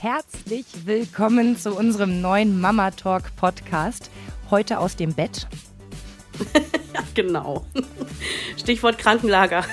[0.00, 4.12] Herzlich willkommen zu unserem neuen Mama Talk Podcast.
[4.48, 5.48] Heute aus dem Bett.
[6.94, 7.66] ja, genau.
[8.56, 9.64] Stichwort Krankenlager.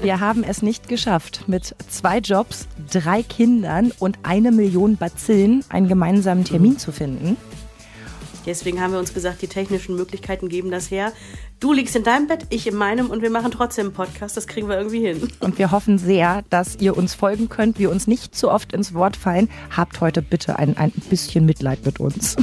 [0.00, 5.88] Wir haben es nicht geschafft, mit zwei Jobs, drei Kindern und eine Million Bazillen einen
[5.88, 7.36] gemeinsamen Termin zu finden.
[8.48, 11.12] Deswegen haben wir uns gesagt, die technischen Möglichkeiten geben das her.
[11.60, 14.38] Du liegst in deinem Bett, ich in meinem und wir machen trotzdem einen Podcast.
[14.38, 15.28] Das kriegen wir irgendwie hin.
[15.40, 18.94] Und wir hoffen sehr, dass ihr uns folgen könnt, wir uns nicht zu oft ins
[18.94, 19.50] Wort fallen.
[19.76, 22.36] Habt heute bitte ein, ein bisschen Mitleid mit uns.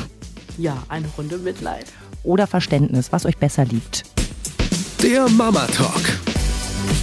[0.58, 1.88] Ja, eine Runde Mitleid.
[2.22, 4.04] Oder Verständnis, was euch besser liegt.
[5.02, 6.04] Der Mama Talk.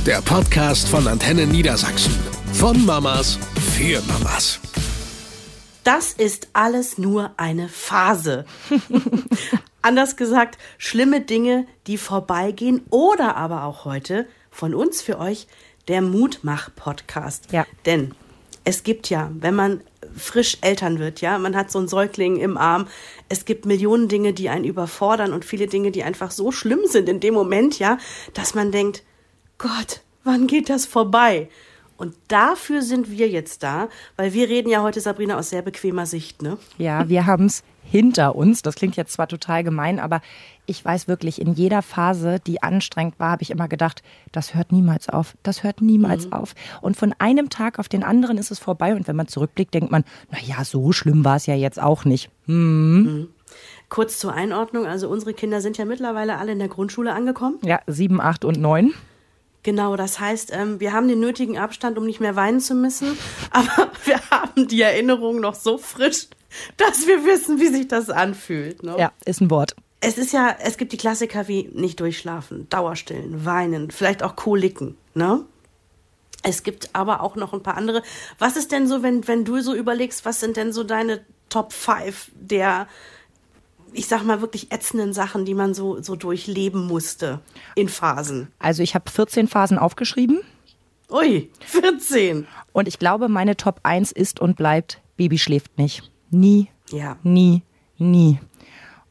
[0.06, 2.14] Der Podcast von Antenne Niedersachsen.
[2.52, 3.36] Von Mamas
[3.74, 4.60] für Mamas.
[5.84, 8.44] Das ist alles nur eine Phase.
[9.82, 15.48] Anders gesagt, schlimme Dinge, die vorbeigehen oder aber auch heute von uns für euch
[15.88, 17.50] der Mutmach-Podcast.
[17.50, 17.66] Ja.
[17.84, 18.14] Denn
[18.64, 19.80] es gibt ja, wenn man
[20.16, 22.86] frisch Eltern wird, ja, man hat so einen Säugling im Arm,
[23.28, 27.08] es gibt Millionen Dinge, die einen überfordern und viele Dinge, die einfach so schlimm sind
[27.08, 27.98] in dem Moment, ja,
[28.34, 29.02] dass man denkt,
[29.58, 31.48] Gott, wann geht das vorbei?
[32.02, 36.04] Und dafür sind wir jetzt da, weil wir reden ja heute, Sabrina, aus sehr bequemer
[36.04, 36.58] Sicht, ne?
[36.76, 38.62] Ja, wir haben es hinter uns.
[38.62, 40.20] Das klingt jetzt zwar total gemein, aber
[40.66, 44.72] ich weiß wirklich, in jeder Phase, die anstrengend war, habe ich immer gedacht, das hört
[44.72, 45.36] niemals auf.
[45.44, 46.32] Das hört niemals mhm.
[46.32, 46.56] auf.
[46.80, 48.96] Und von einem Tag auf den anderen ist es vorbei.
[48.96, 52.04] Und wenn man zurückblickt, denkt man, na ja, so schlimm war es ja jetzt auch
[52.04, 52.30] nicht.
[52.46, 53.02] Hm.
[53.02, 53.28] Mhm.
[53.88, 57.58] Kurz zur Einordnung, also unsere Kinder sind ja mittlerweile alle in der Grundschule angekommen.
[57.62, 58.92] Ja, sieben, acht und neun.
[59.62, 63.16] Genau, das heißt, ähm, wir haben den nötigen Abstand, um nicht mehr weinen zu müssen,
[63.50, 66.26] aber wir haben die Erinnerung noch so frisch,
[66.76, 68.82] dass wir wissen, wie sich das anfühlt.
[68.82, 68.96] Ne?
[68.98, 69.74] Ja, ist ein Wort.
[70.00, 74.96] Es ist ja, es gibt die Klassiker wie nicht durchschlafen, Dauerstillen, weinen, vielleicht auch Koliken,
[75.14, 75.44] ne?
[76.42, 78.02] Es gibt aber auch noch ein paar andere.
[78.40, 81.72] Was ist denn so, wenn, wenn du so überlegst, was sind denn so deine Top
[81.72, 82.88] 5 der
[83.92, 87.40] ich sag mal, wirklich ätzenden Sachen, die man so, so durchleben musste
[87.74, 88.48] in Phasen?
[88.58, 90.40] Also ich habe 14 Phasen aufgeschrieben.
[91.10, 92.46] Ui, 14.
[92.72, 96.10] Und ich glaube, meine Top 1 ist und bleibt, Baby schläft nicht.
[96.30, 97.18] Nie, ja.
[97.22, 97.62] nie,
[97.98, 98.38] nie.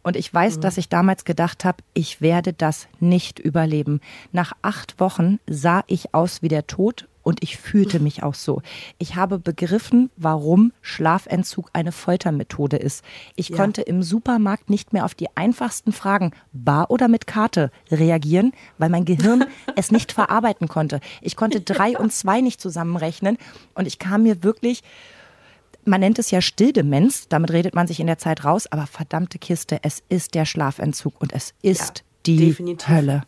[0.04, 0.62] Und ich weiß, mhm.
[0.62, 4.02] dass ich damals gedacht habe, ich werde das nicht überleben.
[4.32, 8.62] Nach acht Wochen sah ich aus wie der Tod und ich fühlte mich auch so.
[8.98, 13.04] Ich habe begriffen, warum Schlafentzug eine Foltermethode ist.
[13.36, 13.58] Ich ja.
[13.58, 18.90] konnte im Supermarkt nicht mehr auf die einfachsten Fragen, bar oder mit Karte, reagieren, weil
[18.90, 19.46] mein Gehirn
[19.76, 21.00] es nicht verarbeiten konnte.
[21.22, 23.38] Ich konnte drei und zwei nicht zusammenrechnen
[23.76, 24.84] und ich kam mir wirklich
[25.84, 29.40] man nennt es ja Stilldemenz, damit redet man sich in der Zeit raus, aber verdammte
[29.40, 32.88] Kiste, es ist der Schlafentzug und es ist ja, die definitiv.
[32.88, 33.24] Hölle.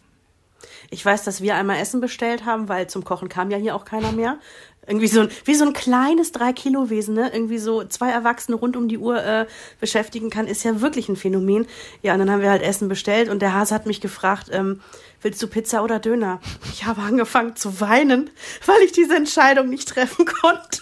[0.90, 3.86] Ich weiß, dass wir einmal Essen bestellt haben, weil zum Kochen kam ja hier auch
[3.86, 4.38] keiner mehr.
[4.86, 7.32] Irgendwie so ein, wie so ein kleines Drei-Kilo-Wesen, ne?
[7.34, 9.46] Irgendwie so zwei Erwachsene rund um die Uhr äh,
[9.80, 11.68] beschäftigen kann, ist ja wirklich ein Phänomen.
[12.02, 14.82] Ja, und dann haben wir halt Essen bestellt und der Hase hat mich gefragt, ähm,
[15.22, 16.42] willst du Pizza oder Döner?
[16.74, 18.30] Ich habe angefangen zu weinen,
[18.66, 20.80] weil ich diese Entscheidung nicht treffen konnte.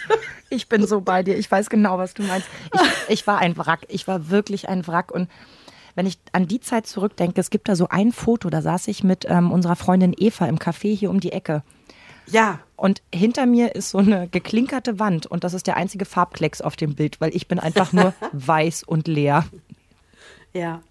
[0.50, 1.38] Ich bin so bei dir.
[1.38, 2.48] Ich weiß genau, was du meinst.
[2.74, 2.82] Ich,
[3.20, 3.82] ich war ein Wrack.
[3.88, 5.30] Ich war wirklich ein Wrack und
[5.96, 9.04] wenn ich an die Zeit zurückdenke, es gibt da so ein Foto, da saß ich
[9.04, 11.64] mit ähm, unserer Freundin Eva im Café hier um die Ecke.
[12.28, 12.60] Ja.
[12.76, 16.76] Und hinter mir ist so eine geklinkerte Wand und das ist der einzige Farbklecks auf
[16.76, 19.46] dem Bild, weil ich bin einfach nur weiß und leer.
[20.54, 20.82] Ja.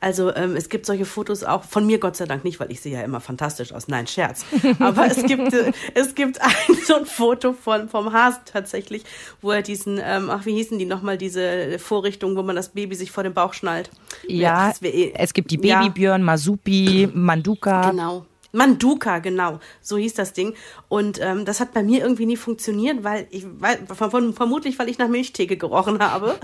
[0.00, 2.80] Also ähm, es gibt solche Fotos auch von mir, Gott sei Dank nicht, weil ich
[2.80, 3.88] sehe ja immer fantastisch aus.
[3.88, 4.44] Nein, Scherz.
[4.78, 9.04] Aber es gibt, äh, es gibt ein so ein Foto von, vom Hasen tatsächlich,
[9.40, 12.94] wo er diesen, ähm, ach, wie hießen die nochmal, diese Vorrichtung, wo man das Baby
[12.94, 13.90] sich vor den Bauch schnallt.
[14.26, 16.24] Ja, eh es gibt die Babybjörn, ja.
[16.24, 17.90] Masupi, Manduka.
[17.90, 18.26] Genau.
[18.52, 20.54] Manduka, genau, so hieß das Ding.
[20.88, 24.98] Und ähm, das hat bei mir irgendwie nie funktioniert, weil ich, weil, vermutlich, weil ich
[24.98, 26.38] nach Milchtheke gerochen habe.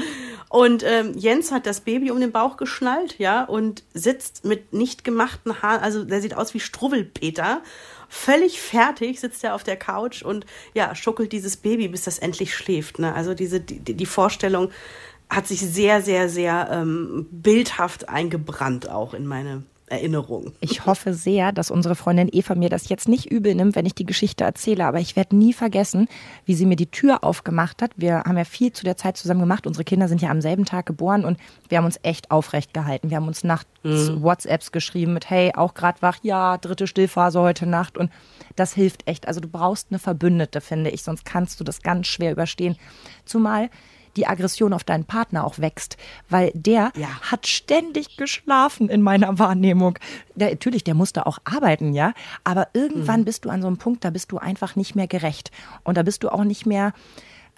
[0.49, 5.05] Und ähm, Jens hat das Baby um den Bauch geschnallt, ja, und sitzt mit nicht
[5.05, 7.63] gemachten Haaren, also der sieht aus wie Struwwelpeter.
[8.09, 12.55] Völlig fertig sitzt er auf der Couch und ja, schuckelt dieses Baby, bis das endlich
[12.55, 13.01] schläft.
[13.01, 13.13] Ne?
[13.13, 14.71] Also diese, die, die Vorstellung
[15.29, 20.53] hat sich sehr, sehr, sehr ähm, bildhaft eingebrannt auch in meine Erinnerung.
[20.61, 23.95] Ich hoffe sehr, dass unsere Freundin Eva mir das jetzt nicht übel nimmt, wenn ich
[23.95, 26.09] die Geschichte erzähle, aber ich werde nie vergessen,
[26.45, 27.93] wie sie mir die Tür aufgemacht hat.
[27.97, 29.67] Wir haben ja viel zu der Zeit zusammen gemacht.
[29.67, 31.39] Unsere Kinder sind ja am selben Tag geboren und
[31.69, 33.11] wir haben uns echt aufrecht gehalten.
[33.11, 34.23] Wir haben uns nachts mhm.
[34.23, 38.11] WhatsApps geschrieben mit, hey, auch gerade wach, ja, dritte Stillphase heute Nacht und
[38.57, 39.29] das hilft echt.
[39.29, 42.77] Also du brauchst eine Verbündete, finde ich, sonst kannst du das ganz schwer überstehen.
[43.25, 43.71] Zumal
[44.17, 45.97] die Aggression auf deinen Partner auch wächst,
[46.29, 47.09] weil der ja.
[47.21, 49.99] hat ständig geschlafen in meiner Wahrnehmung.
[50.35, 52.13] Der, natürlich, der musste auch arbeiten, ja,
[52.45, 53.25] aber irgendwann mhm.
[53.25, 55.51] bist du an so einem Punkt, da bist du einfach nicht mehr gerecht
[55.85, 56.93] und da bist du auch nicht mehr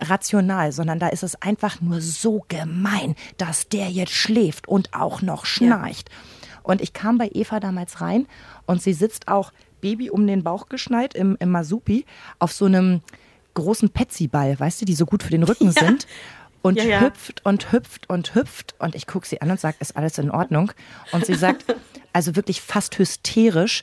[0.00, 5.22] rational, sondern da ist es einfach nur so gemein, dass der jetzt schläft und auch
[5.22, 6.08] noch schnarcht.
[6.08, 6.14] Ja.
[6.62, 8.26] Und ich kam bei Eva damals rein
[8.66, 12.04] und sie sitzt auch Baby um den Bauch geschneit im, im Masupi
[12.38, 13.00] auf so einem
[13.54, 15.72] großen Petsy-Ball, weißt du, die so gut für den Rücken ja.
[15.72, 16.06] sind.
[16.62, 17.00] Und ja, ja.
[17.00, 18.74] hüpft und hüpft und hüpft.
[18.78, 20.72] Und ich gucke sie an und sage, ist alles in Ordnung?
[21.12, 21.64] Und sie sagt,
[22.12, 23.82] also wirklich fast hysterisch,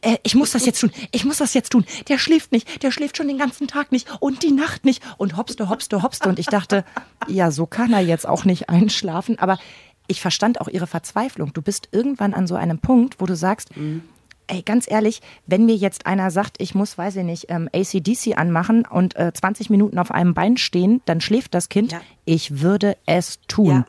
[0.00, 1.84] äh, ich muss das jetzt tun, ich muss das jetzt tun.
[2.08, 5.36] Der schläft nicht, der schläft schon den ganzen Tag nicht und die Nacht nicht und
[5.36, 6.28] hopste, hopste, hopste.
[6.28, 6.84] Und ich dachte,
[7.28, 9.38] ja, so kann er jetzt auch nicht einschlafen.
[9.38, 9.58] Aber
[10.06, 11.52] ich verstand auch ihre Verzweiflung.
[11.52, 14.02] Du bist irgendwann an so einem Punkt, wo du sagst, mhm.
[14.46, 18.36] Ey, ganz ehrlich, wenn mir jetzt einer sagt, ich muss, weiß ich nicht, ähm, ACDC
[18.36, 21.92] anmachen und äh, 20 Minuten auf einem Bein stehen, dann schläft das Kind.
[21.92, 22.00] Ja.
[22.24, 23.66] Ich würde es tun.
[23.66, 23.86] Ja,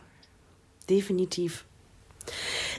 [0.90, 1.66] definitiv.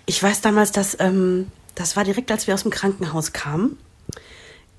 [0.06, 3.78] Ich weiß damals, dass ähm, das war direkt, als wir aus dem Krankenhaus kamen.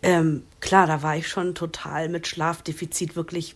[0.01, 3.55] Ähm, klar, da war ich schon total mit Schlafdefizit wirklich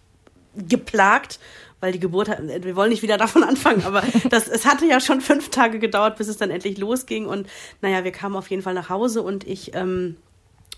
[0.55, 1.39] geplagt,
[1.79, 5.21] weil die Geburt wir wollen nicht wieder davon anfangen, aber das, es hatte ja schon
[5.21, 7.47] fünf Tage gedauert, bis es dann endlich losging und
[7.81, 10.17] naja, wir kamen auf jeden Fall nach Hause und ich ähm,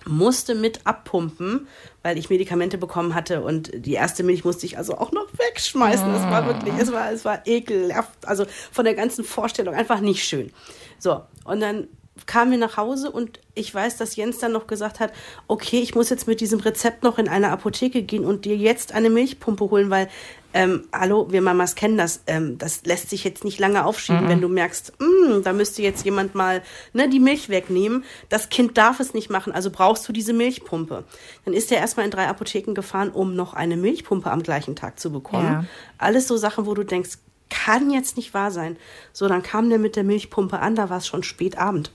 [0.05, 1.67] musste mit abpumpen,
[2.01, 6.13] weil ich Medikamente bekommen hatte und die erste Milch musste ich also auch noch wegschmeißen.
[6.13, 10.23] Es war wirklich, es war, es war ekelhaft, also von der ganzen Vorstellung einfach nicht
[10.23, 10.51] schön.
[10.99, 11.87] So, und dann
[12.27, 15.11] kamen wir nach Hause und ich weiß, dass Jens dann noch gesagt hat,
[15.47, 18.93] okay, ich muss jetzt mit diesem Rezept noch in eine Apotheke gehen und dir jetzt
[18.93, 20.09] eine Milchpumpe holen, weil,
[20.53, 24.29] ähm, hallo, wir Mamas kennen das, ähm, das lässt sich jetzt nicht lange aufschieben, mhm.
[24.29, 26.61] wenn du merkst, mh, mm, da müsste jetzt jemand mal
[26.93, 28.03] ne, die Milch wegnehmen.
[28.29, 31.03] Das Kind darf es nicht machen, also brauchst du diese Milchpumpe.
[31.45, 34.99] Dann ist er erstmal in drei Apotheken gefahren, um noch eine Milchpumpe am gleichen Tag
[34.99, 35.51] zu bekommen.
[35.51, 35.65] Ja.
[35.97, 37.17] Alles so Sachen, wo du denkst,
[37.49, 38.77] kann jetzt nicht wahr sein.
[39.13, 41.91] So, dann kam der mit der Milchpumpe an, da war es schon spät Abend.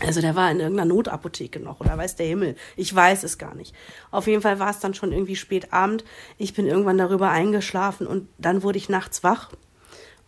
[0.00, 2.56] Also der war in irgendeiner Notapotheke noch oder weiß der Himmel.
[2.76, 3.74] Ich weiß es gar nicht.
[4.10, 6.04] Auf jeden Fall war es dann schon irgendwie spät Abend.
[6.38, 9.50] Ich bin irgendwann darüber eingeschlafen und dann wurde ich nachts wach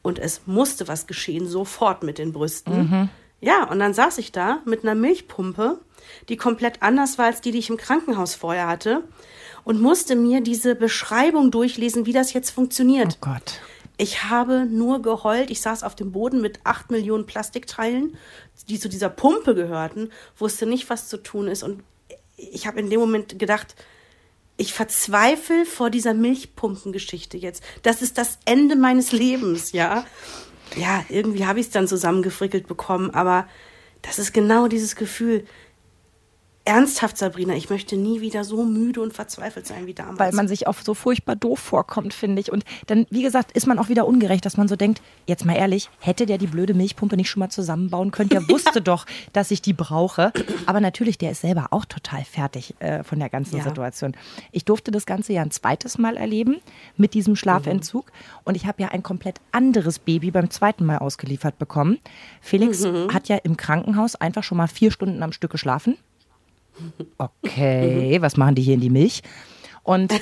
[0.02, 2.76] und es musste was geschehen, sofort mit den Brüsten.
[2.76, 3.08] Mhm.
[3.40, 5.80] Ja, und dann saß ich da mit einer Milchpumpe,
[6.28, 9.02] die komplett anders war als die, die ich im Krankenhaus vorher hatte
[9.64, 13.18] und musste mir diese Beschreibung durchlesen, wie das jetzt funktioniert.
[13.22, 13.60] Oh Gott.
[13.96, 15.50] Ich habe nur geheult.
[15.50, 18.16] Ich saß auf dem Boden mit acht Millionen Plastikteilen,
[18.68, 21.62] die zu dieser Pumpe gehörten, wusste nicht, was zu tun ist.
[21.62, 21.82] Und
[22.36, 23.76] ich habe in dem Moment gedacht,
[24.56, 27.62] ich verzweifle vor dieser Milchpumpengeschichte jetzt.
[27.82, 30.04] Das ist das Ende meines Lebens, ja.
[30.76, 33.48] Ja, irgendwie habe ich es dann zusammengefrickelt bekommen, aber
[34.02, 35.46] das ist genau dieses Gefühl.
[36.66, 40.18] Ernsthaft, Sabrina, ich möchte nie wieder so müde und verzweifelt sein wie damals.
[40.18, 42.50] Weil man sich auch so furchtbar doof vorkommt, finde ich.
[42.50, 45.56] Und dann, wie gesagt, ist man auch wieder ungerecht, dass man so denkt, jetzt mal
[45.56, 48.30] ehrlich, hätte der die blöde Milchpumpe nicht schon mal zusammenbauen können?
[48.30, 50.32] Der wusste doch, dass ich die brauche.
[50.64, 53.64] Aber natürlich, der ist selber auch total fertig äh, von der ganzen ja.
[53.64, 54.16] Situation.
[54.50, 56.62] Ich durfte das Ganze ja ein zweites Mal erleben
[56.96, 58.06] mit diesem Schlafentzug.
[58.06, 58.38] Mhm.
[58.44, 61.98] Und ich habe ja ein komplett anderes Baby beim zweiten Mal ausgeliefert bekommen.
[62.40, 63.12] Felix mhm.
[63.12, 65.98] hat ja im Krankenhaus einfach schon mal vier Stunden am Stück geschlafen
[67.18, 69.22] okay, was machen die hier in die Milch?
[69.84, 70.14] Und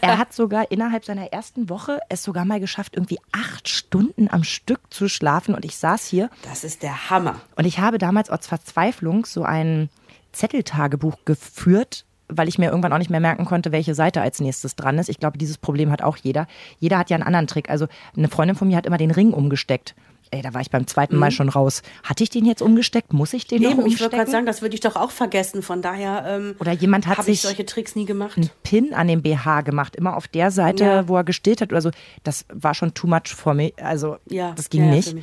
[0.00, 4.42] er hat sogar innerhalb seiner ersten Woche es sogar mal geschafft, irgendwie acht Stunden am
[4.42, 5.54] Stück zu schlafen.
[5.54, 6.28] Und ich saß hier.
[6.42, 7.40] Das ist der Hammer.
[7.54, 9.90] Und ich habe damals aus Verzweiflung so ein
[10.32, 14.74] Zetteltagebuch geführt, weil ich mir irgendwann auch nicht mehr merken konnte, welche Seite als nächstes
[14.74, 15.08] dran ist.
[15.08, 16.48] Ich glaube, dieses Problem hat auch jeder.
[16.80, 17.70] Jeder hat ja einen anderen Trick.
[17.70, 19.94] Also eine Freundin von mir hat immer den Ring umgesteckt.
[20.30, 21.34] Ey, da war ich beim zweiten Mal mhm.
[21.34, 21.82] schon raus.
[22.02, 23.12] Hatte ich den jetzt umgesteckt?
[23.12, 23.92] Muss ich den Eben, noch umstecken?
[23.92, 25.62] Ich würde gerade sagen, das würde ich doch auch vergessen.
[25.62, 28.36] Von daher ähm, oder jemand hat sich solche Tricks nie gemacht.
[28.36, 31.08] Einen Pin an dem BH gemacht, immer auf der Seite, ja.
[31.08, 31.90] wo er gestillt hat oder so.
[32.24, 33.72] Das war schon too much for me.
[33.80, 35.14] Also ja, das ging ja, nicht.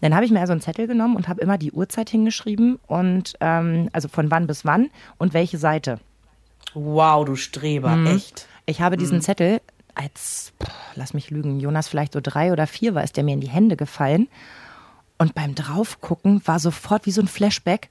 [0.00, 3.34] Dann habe ich mir also einen Zettel genommen und habe immer die Uhrzeit hingeschrieben und
[3.40, 5.98] ähm, also von wann bis wann und welche Seite.
[6.74, 8.06] Wow, du Streber, mhm.
[8.06, 8.46] echt.
[8.66, 9.22] Ich habe diesen mhm.
[9.22, 9.60] Zettel
[9.96, 10.52] als,
[10.94, 13.48] lass mich lügen, Jonas vielleicht so drei oder vier war, ist der mir in die
[13.48, 14.28] Hände gefallen.
[15.18, 17.88] Und beim Draufgucken war sofort wie so ein Flashback.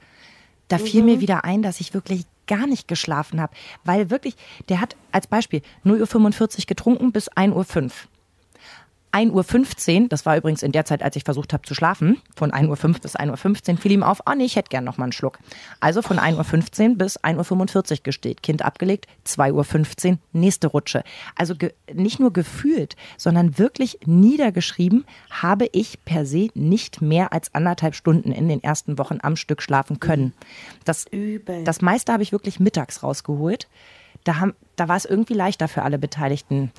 [0.68, 1.08] Da fiel mhm.
[1.08, 3.54] mir wieder ein, dass ich wirklich gar nicht geschlafen habe.
[3.84, 4.36] Weil wirklich,
[4.70, 7.92] der hat als Beispiel 0.45 Uhr getrunken bis 1.05 Uhr.
[9.16, 12.52] 1.15 Uhr, das war übrigens in der Zeit, als ich versucht habe zu schlafen, von
[12.52, 14.98] 1.05 Uhr bis 1.15 Uhr fiel ihm auf, ah oh nee, ich hätte gern noch
[14.98, 15.40] mal einen Schluck.
[15.80, 21.04] Also von 1.15 Uhr bis 1.45 Uhr gestillt, Kind abgelegt, 2.15 Uhr, nächste Rutsche.
[21.36, 21.54] Also
[21.94, 28.34] nicht nur gefühlt, sondern wirklich niedergeschrieben, habe ich per se nicht mehr als anderthalb Stunden
[28.34, 30.34] in den ersten Wochen am Stück schlafen können.
[30.84, 31.64] Das, Übel.
[31.64, 33.70] das meiste habe ich wirklich mittags rausgeholt.
[34.26, 36.72] Da, haben, da war es irgendwie leichter für alle Beteiligten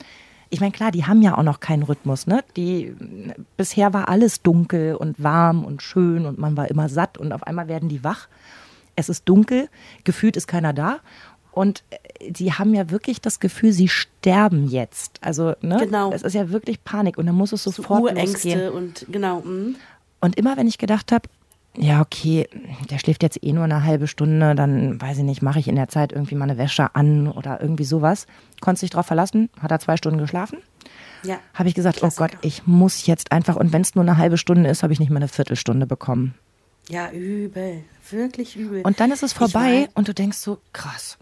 [0.51, 2.45] ich meine, klar, die haben ja auch noch keinen Rhythmus, ne?
[2.57, 2.95] Die
[3.57, 7.43] bisher war alles dunkel und warm und schön und man war immer satt und auf
[7.43, 8.29] einmal werden die wach.
[8.95, 9.69] Es ist dunkel,
[10.05, 11.01] gefühlt ist keiner da
[11.53, 11.85] Und
[12.35, 15.19] sie haben ja wirklich das Gefühl, sie sterben jetzt.
[15.23, 15.79] Also, ne?
[15.81, 16.13] Genau.
[16.13, 18.73] Es ist ja wirklich Panik und dann muss es sofort so Urängste losgehen.
[18.73, 19.41] und genau.
[19.41, 19.75] Mh.
[20.21, 21.29] Und immer wenn ich gedacht habe,
[21.79, 22.49] ja, okay,
[22.91, 25.77] der schläft jetzt eh nur eine halbe Stunde, dann weiß ich nicht, mache ich in
[25.77, 28.27] der Zeit irgendwie mal eine Wäsche an oder irgendwie sowas.
[28.61, 30.59] Konntest dich drauf verlassen, hat er zwei Stunden geschlafen.
[31.23, 31.39] Ja.
[31.55, 32.25] Habe ich gesagt, Klassiker.
[32.25, 34.93] oh Gott, ich muss jetzt einfach, und wenn es nur eine halbe Stunde ist, habe
[34.93, 36.35] ich nicht mal eine Viertelstunde bekommen.
[36.89, 38.83] Ja, übel, wirklich übel.
[38.83, 41.19] Und dann ist es vorbei und du denkst so, krass.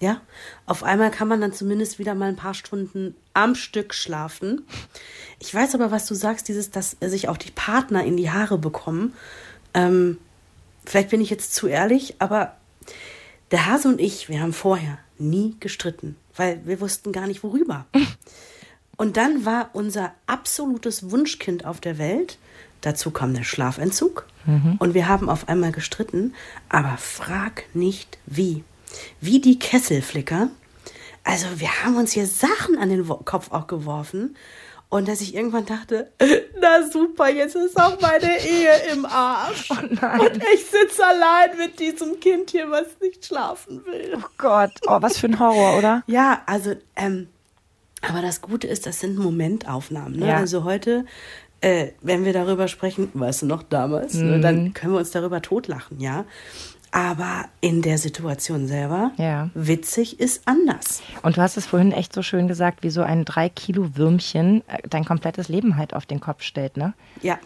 [0.00, 0.22] Ja,
[0.64, 4.66] auf einmal kann man dann zumindest wieder mal ein paar Stunden am Stück schlafen.
[5.38, 8.56] Ich weiß aber, was du sagst, dieses, dass sich auch die Partner in die Haare
[8.56, 9.14] bekommen.
[9.74, 10.16] Ähm,
[10.86, 12.56] vielleicht bin ich jetzt zu ehrlich, aber
[13.50, 17.86] der Hase und ich, wir haben vorher nie gestritten, weil wir wussten gar nicht worüber.
[18.96, 22.36] Und dann war unser absolutes Wunschkind auf der Welt.
[22.82, 24.26] Dazu kam der Schlafentzug.
[24.44, 24.76] Mhm.
[24.78, 26.34] Und wir haben auf einmal gestritten.
[26.68, 28.62] Aber frag nicht wie
[29.20, 30.48] wie die Kesselflicker.
[31.24, 34.36] Also wir haben uns hier Sachen an den Kopf auch geworfen.
[34.90, 36.10] Und dass ich irgendwann dachte,
[36.60, 39.70] na super, jetzt ist auch meine Ehe im Arsch.
[39.70, 44.16] Oh und ich sitze allein mit diesem Kind hier, was nicht schlafen will.
[44.16, 46.02] Oh Gott, oh, was für ein Horror, oder?
[46.08, 47.28] Ja, also, ähm,
[48.02, 50.18] aber das Gute ist, das sind Momentaufnahmen.
[50.18, 50.26] Ne?
[50.26, 50.36] Ja.
[50.38, 51.04] Also heute,
[51.60, 54.30] äh, wenn wir darüber sprechen, weißt du noch damals, mhm.
[54.30, 54.74] ne, dann mhm.
[54.74, 56.24] können wir uns darüber totlachen, ja.
[56.92, 59.50] Aber in der Situation selber, ja.
[59.54, 61.02] witzig ist anders.
[61.22, 64.62] Und du hast es vorhin echt so schön gesagt, wie so ein drei Kilo Würmchen
[64.68, 66.94] äh, dein komplettes Leben halt auf den Kopf stellt, ne?
[67.22, 67.38] Ja.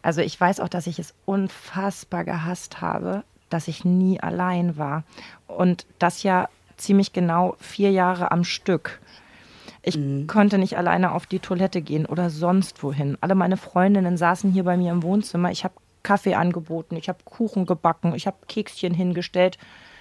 [0.00, 5.04] Also ich weiß auch, dass ich es unfassbar gehasst habe, dass ich nie allein war.
[5.46, 9.00] Und das ja ziemlich genau vier Jahre am Stück.
[9.82, 10.26] Ich mhm.
[10.26, 13.18] konnte nicht alleine auf die Toilette gehen oder sonst wohin.
[13.20, 15.50] Alle meine Freundinnen saßen hier bei mir im Wohnzimmer.
[15.50, 15.74] Ich habe
[16.08, 19.58] Kaffee angeboten, ich habe Kuchen gebacken, ich habe Kekschen hingestellt.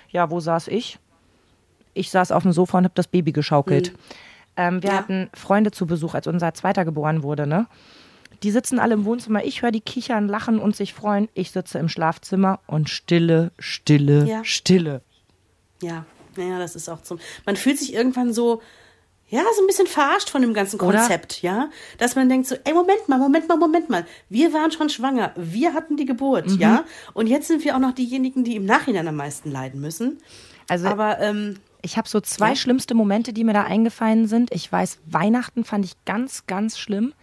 [0.10, 1.00] Ja, wo saß ich?
[1.94, 3.92] Ich saß auf dem Sofa und habe das Baby geschaukelt.
[3.92, 3.98] Mhm.
[4.56, 4.96] Ähm, wir ja.
[4.96, 7.68] hatten Freunde zu Besuch, als unser Zweiter geboren wurde, ne?
[8.42, 11.28] Die sitzen alle im Wohnzimmer, ich höre die kichern, lachen und sich freuen.
[11.34, 14.46] Ich sitze im Schlafzimmer und Stille, Stille, ja.
[14.46, 15.02] Stille.
[15.82, 16.06] Ja,
[16.38, 17.20] naja, das ist auch zum.
[17.46, 18.62] Man fühlt sich irgendwann so,
[19.30, 21.54] ja, so ein bisschen verarscht von dem ganzen Konzept, Oder?
[21.54, 21.70] ja.
[21.98, 24.06] Dass man denkt so, ey, Moment mal, Moment mal, Moment mal.
[24.30, 26.60] Wir waren schon schwanger, wir hatten die Geburt, mhm.
[26.60, 26.86] ja.
[27.14, 30.20] Und jetzt sind wir auch noch diejenigen, die im Nachhinein am meisten leiden müssen.
[30.70, 32.56] Also, aber ähm, ich habe so zwei ja.
[32.56, 34.52] schlimmste Momente, die mir da eingefallen sind.
[34.54, 37.14] Ich weiß, Weihnachten fand ich ganz, ganz schlimm.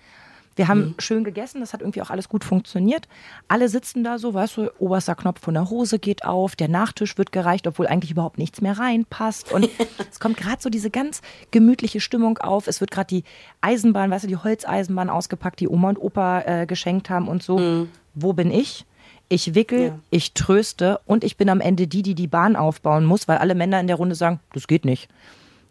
[0.56, 0.94] Wir haben mhm.
[0.99, 3.08] schön gegessen, das hat irgendwie auch alles gut funktioniert.
[3.49, 7.18] Alle sitzen da so, weißt du, oberster Knopf von der Hose geht auf, der Nachtisch
[7.18, 9.52] wird gereicht, obwohl eigentlich überhaupt nichts mehr reinpasst.
[9.52, 9.68] Und
[10.11, 12.66] es kommt gerade so diese ganz gemütliche Stimmung auf.
[12.66, 13.25] Es wird gerade die
[13.61, 17.58] Eisenbahn, weißt du, die Holzeisenbahn ausgepackt, die Oma und Opa äh, geschenkt haben und so.
[17.58, 17.88] Mhm.
[18.14, 18.87] Wo bin ich?
[19.28, 19.99] Ich wickel, ja.
[20.11, 23.54] ich tröste und ich bin am Ende die, die die Bahn aufbauen muss, weil alle
[23.54, 25.08] Männer in der Runde sagen, das geht nicht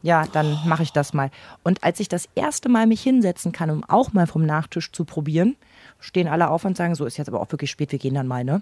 [0.03, 1.31] ja, dann mache ich das mal.
[1.63, 5.05] Und als ich das erste Mal mich hinsetzen kann, um auch mal vom Nachtisch zu
[5.05, 5.55] probieren,
[5.99, 8.27] stehen alle auf und sagen, so ist jetzt aber auch wirklich spät, wir gehen dann
[8.27, 8.61] mal, ne?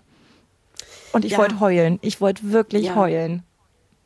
[1.11, 1.37] Und ich ja.
[1.39, 1.97] wollte heulen.
[2.01, 2.95] Ich wollte wirklich ja.
[2.95, 3.43] heulen.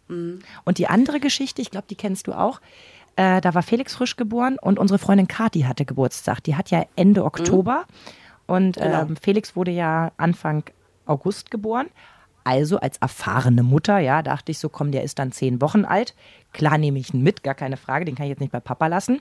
[0.07, 0.39] Mhm.
[0.63, 2.61] Und die andere Geschichte, ich glaube, die kennst du auch.
[3.17, 6.41] Äh, da war Felix frisch geboren und unsere Freundin Kathi hatte Geburtstag.
[6.41, 7.27] Die hat ja Ende mhm.
[7.27, 7.85] Oktober.
[8.47, 8.55] Mhm.
[8.55, 9.01] Und genau.
[9.01, 10.63] ähm, Felix wurde ja Anfang
[11.05, 11.87] August geboren.
[12.45, 16.13] Also als erfahrene Mutter, ja, dachte ich so, komm, der ist dann zehn Wochen alt.
[16.53, 18.87] Klar nehme ich ihn mit, gar keine Frage, den kann ich jetzt nicht bei Papa
[18.87, 19.19] lassen.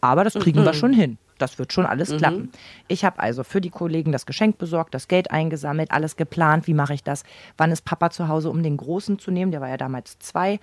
[0.00, 0.64] Aber das kriegen mhm.
[0.64, 1.18] wir schon hin.
[1.36, 2.18] Das wird schon alles mhm.
[2.18, 2.52] klappen.
[2.86, 6.68] Ich habe also für die Kollegen das Geschenk besorgt, das Geld eingesammelt, alles geplant.
[6.68, 7.24] Wie mache ich das?
[7.56, 9.50] Wann ist Papa zu Hause, um den Großen zu nehmen?
[9.50, 10.60] Der war ja damals zwei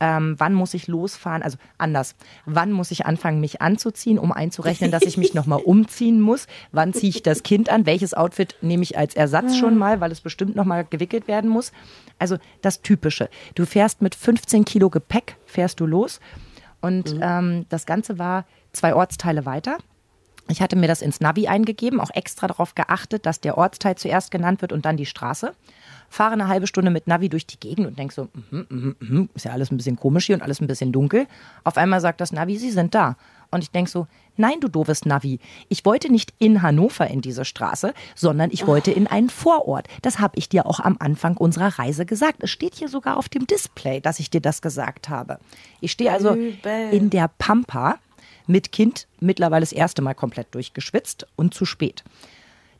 [0.00, 4.90] ähm, wann muss ich losfahren, also anders, wann muss ich anfangen, mich anzuziehen, um einzurechnen,
[4.90, 8.82] dass ich mich nochmal umziehen muss, wann ziehe ich das Kind an, welches Outfit nehme
[8.82, 11.72] ich als Ersatz schon mal, weil es bestimmt nochmal gewickelt werden muss.
[12.18, 13.28] Also das Typische.
[13.54, 16.20] Du fährst mit 15 Kilo Gepäck, fährst du los
[16.80, 17.20] und mhm.
[17.22, 19.78] ähm, das Ganze war zwei Ortsteile weiter.
[20.48, 24.30] Ich hatte mir das ins Navi eingegeben, auch extra darauf geachtet, dass der Ortsteil zuerst
[24.30, 25.54] genannt wird und dann die Straße
[26.14, 29.28] fahre eine halbe Stunde mit Navi durch die Gegend und denke so, mm, mm, mm,
[29.34, 31.26] ist ja alles ein bisschen komisch hier und alles ein bisschen dunkel.
[31.64, 33.16] Auf einmal sagt das Navi, Sie sind da.
[33.50, 34.06] Und ich denke so,
[34.36, 35.40] nein, du doofes Navi.
[35.68, 39.88] Ich wollte nicht in Hannover in diese Straße, sondern ich wollte in einen Vorort.
[40.02, 42.42] Das habe ich dir auch am Anfang unserer Reise gesagt.
[42.42, 45.38] Es steht hier sogar auf dem Display, dass ich dir das gesagt habe.
[45.80, 47.98] Ich stehe also in der Pampa
[48.46, 52.04] mit Kind mittlerweile das erste Mal komplett durchgeschwitzt und zu spät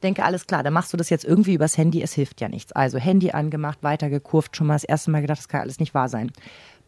[0.03, 2.73] denke, alles klar, dann machst du das jetzt irgendwie übers Handy, es hilft ja nichts.
[2.73, 6.09] Also Handy angemacht, weitergekurvt, schon mal das erste Mal gedacht, das kann alles nicht wahr
[6.09, 6.31] sein.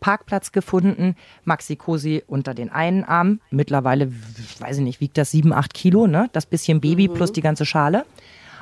[0.01, 3.41] Parkplatz gefunden, Maxi Cosi unter den einen Arm.
[3.51, 4.13] Mittlerweile,
[4.59, 6.29] weiß ich nicht, wiegt das sieben, acht Kilo, ne?
[6.33, 7.15] Das bisschen Baby mhm.
[7.15, 8.05] plus die ganze Schale.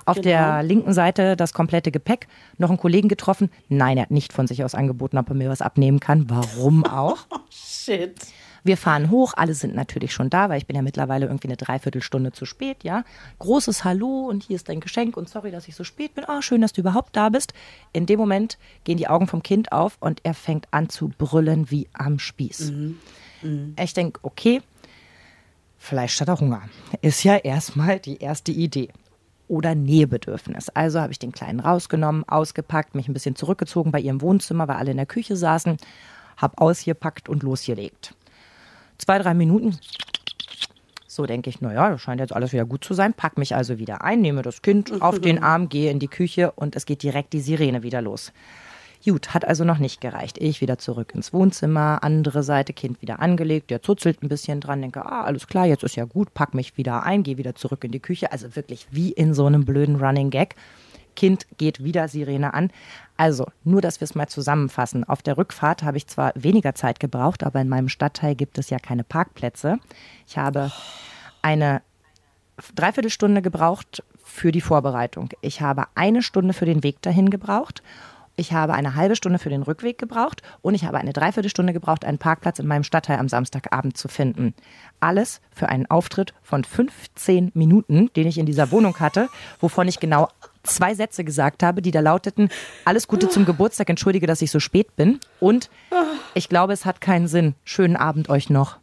[0.06, 0.28] Auf genau.
[0.28, 3.50] der linken Seite das komplette Gepäck, noch einen Kollegen getroffen.
[3.68, 6.28] Nein, er hat nicht von sich aus angeboten, ob er mir was abnehmen kann.
[6.28, 7.18] Warum auch?
[7.30, 8.14] Oh, shit.
[8.66, 11.58] Wir fahren hoch, alle sind natürlich schon da, weil ich bin ja mittlerweile irgendwie eine
[11.58, 13.04] Dreiviertelstunde zu spät, ja.
[13.38, 16.24] Großes Hallo und hier ist dein Geschenk und sorry, dass ich so spät bin.
[16.24, 17.52] Ah, oh, schön, dass du überhaupt da bist.
[17.92, 21.70] In dem Moment gehen die Augen vom Kind auf und er fängt an zu brüllen
[21.70, 22.70] wie am Spieß.
[22.70, 22.98] Mhm.
[23.42, 23.76] Mhm.
[23.78, 24.62] Ich denke, okay,
[25.76, 26.62] Fleisch statt Hunger.
[27.02, 28.88] Ist ja erstmal die erste Idee.
[29.46, 30.70] Oder Nähebedürfnis.
[30.70, 34.76] Also habe ich den Kleinen rausgenommen, ausgepackt, mich ein bisschen zurückgezogen bei ihrem Wohnzimmer, weil
[34.76, 35.76] alle in der Küche saßen,
[36.38, 38.14] habe ausgepackt und losgelegt
[38.98, 39.78] zwei, drei Minuten.
[41.06, 43.14] So denke ich, naja, das scheint jetzt alles wieder gut zu sein.
[43.14, 46.50] Pack mich also wieder ein, nehme das Kind auf den Arm, gehe in die Küche
[46.52, 48.32] und es geht direkt die Sirene wieder los.
[49.04, 50.38] Gut, hat also noch nicht gereicht.
[50.38, 54.80] Ich wieder zurück ins Wohnzimmer, andere Seite, Kind wieder angelegt, der zuzelt ein bisschen dran,
[54.80, 57.84] denke, ah, alles klar, jetzt ist ja gut, pack mich wieder ein, gehe wieder zurück
[57.84, 58.32] in die Küche.
[58.32, 60.56] Also wirklich wie in so einem blöden Running Gag.
[61.14, 62.70] Kind geht wieder Sirene an.
[63.16, 65.04] Also, nur dass wir es mal zusammenfassen.
[65.04, 68.70] Auf der Rückfahrt habe ich zwar weniger Zeit gebraucht, aber in meinem Stadtteil gibt es
[68.70, 69.78] ja keine Parkplätze.
[70.26, 70.72] Ich habe
[71.42, 71.82] eine
[72.74, 75.30] Dreiviertelstunde gebraucht für die Vorbereitung.
[75.42, 77.82] Ich habe eine Stunde für den Weg dahin gebraucht.
[78.36, 82.04] Ich habe eine halbe Stunde für den Rückweg gebraucht und ich habe eine Dreiviertelstunde gebraucht,
[82.04, 84.54] einen Parkplatz in meinem Stadtteil am Samstagabend zu finden.
[84.98, 89.28] Alles für einen Auftritt von 15 Minuten, den ich in dieser Wohnung hatte,
[89.60, 90.28] wovon ich genau
[90.64, 92.48] zwei Sätze gesagt habe, die da lauteten,
[92.84, 95.20] alles Gute zum Geburtstag, entschuldige, dass ich so spät bin.
[95.40, 95.70] Und
[96.34, 97.54] ich glaube, es hat keinen Sinn.
[97.64, 98.78] Schönen Abend euch noch.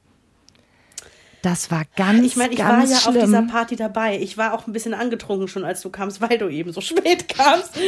[1.42, 3.16] Das war ganz, Ich meine, ich war ja schlimm.
[3.18, 4.20] auf dieser Party dabei.
[4.20, 7.30] Ich war auch ein bisschen angetrunken schon, als du kamst, weil du eben so spät
[7.30, 7.80] kamst.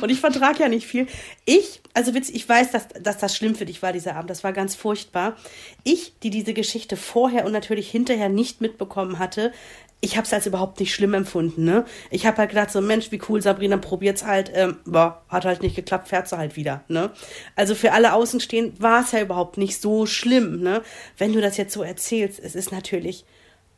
[0.00, 1.06] und ich vertrag ja nicht viel.
[1.44, 4.30] Ich, also witzig, ich weiß, dass, dass das schlimm für dich war, dieser Abend.
[4.30, 5.36] Das war ganz furchtbar.
[5.82, 9.52] Ich, die diese Geschichte vorher und natürlich hinterher nicht mitbekommen hatte,
[10.04, 11.64] ich habe es als überhaupt nicht schlimm empfunden.
[11.64, 11.86] Ne?
[12.10, 14.52] Ich habe halt gedacht, so Mensch, wie cool, Sabrina probiert's halt.
[14.54, 16.84] Ähm, boah, hat halt nicht geklappt, fährt sie halt wieder.
[16.88, 17.10] Ne?
[17.56, 20.60] Also für alle Außenstehenden war es ja überhaupt nicht so schlimm.
[20.60, 20.82] Ne?
[21.16, 23.24] Wenn du das jetzt so erzählst, es ist natürlich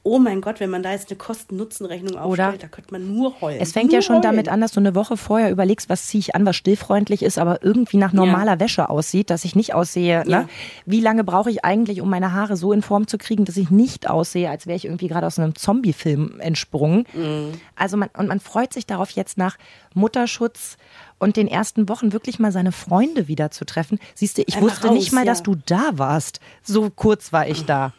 [0.06, 3.40] oh mein Gott, wenn man da jetzt eine Kosten-Nutzen-Rechnung aufstellt, Oder da könnte man nur
[3.40, 3.58] heulen.
[3.60, 4.22] Es fängt nur ja schon heulen.
[4.22, 7.38] damit an, dass du eine Woche vorher überlegst, was ziehe ich an, was stillfreundlich ist,
[7.38, 8.60] aber irgendwie nach normaler ja.
[8.60, 10.20] Wäsche aussieht, dass ich nicht aussehe.
[10.24, 10.30] Ne?
[10.30, 10.40] Ja.
[10.42, 10.48] Ne?
[10.86, 13.70] Wie lange brauche ich eigentlich, um meine Haare so in Form zu kriegen, dass ich
[13.70, 17.04] nicht aussehe, als wäre ich irgendwie gerade aus einem Zombie-Film entsprungen.
[17.12, 17.54] Mhm.
[17.74, 19.56] Also man, und man freut sich darauf jetzt nach
[19.92, 20.76] Mutterschutz
[21.18, 23.98] und den ersten Wochen wirklich mal seine Freunde wieder zu treffen.
[24.14, 25.32] Siehst du, ich Einmal wusste raus, nicht mal, ja.
[25.32, 26.38] dass du da warst.
[26.62, 27.92] So kurz war ich da.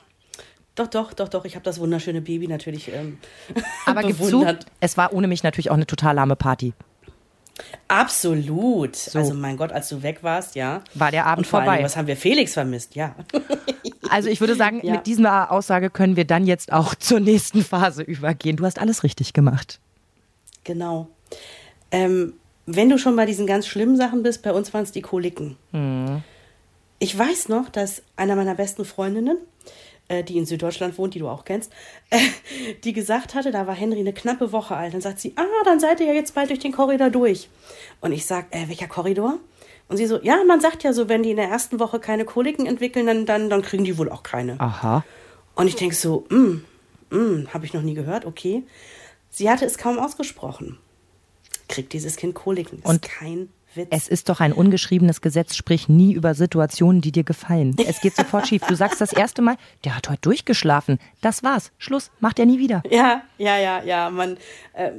[0.78, 1.44] Doch, doch, doch, doch.
[1.46, 3.18] Ich habe das wunderschöne Baby natürlich ähm,
[3.88, 4.63] Aber bewundert.
[4.63, 6.74] Zu, es war ohne mich natürlich auch eine total lahme Party.
[7.88, 8.96] Absolut.
[8.96, 9.18] So.
[9.18, 10.84] Also mein Gott, als du weg warst, ja.
[10.94, 11.78] War der Abend vorbei.
[11.78, 13.16] Allem, was haben wir Felix vermisst, ja.
[14.10, 14.94] Also ich würde sagen, ja.
[14.94, 18.56] mit dieser Aussage können wir dann jetzt auch zur nächsten Phase übergehen.
[18.56, 19.82] Du hast alles richtig gemacht.
[20.63, 21.10] Genau.
[21.92, 22.34] Ähm,
[22.66, 25.58] wenn du schon bei diesen ganz schlimmen Sachen bist, bei uns waren es die Koliken.
[25.72, 26.24] Hm.
[27.00, 29.38] Ich weiß noch, dass einer meiner besten Freundinnen,
[30.08, 31.72] äh, die in Süddeutschland wohnt, die du auch kennst,
[32.10, 32.20] äh,
[32.84, 34.93] die gesagt hatte, da war Henry eine knappe Woche alt.
[34.93, 37.50] Dann sagt sie, ah, dann seid ihr ja jetzt bald durch den Korridor durch.
[38.02, 39.39] Und ich sag, äh, welcher Korridor?
[39.89, 42.26] Und sie so, ja, man sagt ja so, wenn die in der ersten Woche keine
[42.26, 44.60] Koliken entwickeln, dann, dann, dann kriegen die wohl auch keine.
[44.60, 45.04] Aha.
[45.56, 46.65] Und ich denke so, hm,
[47.10, 48.63] hm, habe ich noch nie gehört, okay.
[49.30, 50.78] Sie hatte es kaum ausgesprochen.
[51.70, 52.82] Kriegt dieses Kind Koliken.
[52.82, 53.88] Das Und kein Witz.
[53.92, 57.76] Es ist doch ein ungeschriebenes Gesetz, sprich nie über Situationen, die dir gefallen.
[57.88, 58.63] Es geht sofort schief.
[58.68, 61.00] Du sagst das erste Mal, der hat heute durchgeschlafen.
[61.22, 61.72] Das war's.
[61.78, 62.12] Schluss.
[62.20, 62.84] Macht er nie wieder.
[62.90, 64.10] Ja, ja, ja, ja.
[64.10, 64.38] Man
[64.74, 64.92] äh,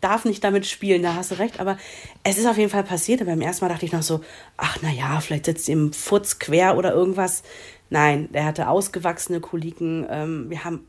[0.00, 1.58] darf nicht damit spielen, da hast du recht.
[1.58, 1.76] Aber
[2.22, 3.20] es ist auf jeden Fall passiert.
[3.20, 4.20] Aber beim ersten Mal dachte ich noch so,
[4.56, 7.42] ach na ja, vielleicht sitzt ihm Futz quer oder irgendwas.
[7.90, 10.06] Nein, der hatte ausgewachsene Koliken.
[10.08, 10.86] Ähm, wir haben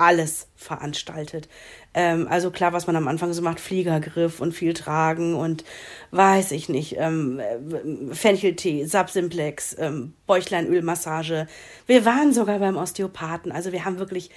[0.00, 1.48] alles veranstaltet.
[1.92, 5.64] Ähm, also klar, was man am Anfang so macht, Fliegergriff und viel tragen und
[6.10, 11.46] weiß ich nicht, ähm, äh, Fencheltee, Sapsimplex, ähm, Bäuchleinölmassage.
[11.86, 13.52] Wir waren sogar beim Osteopathen.
[13.52, 14.30] Also wir haben wirklich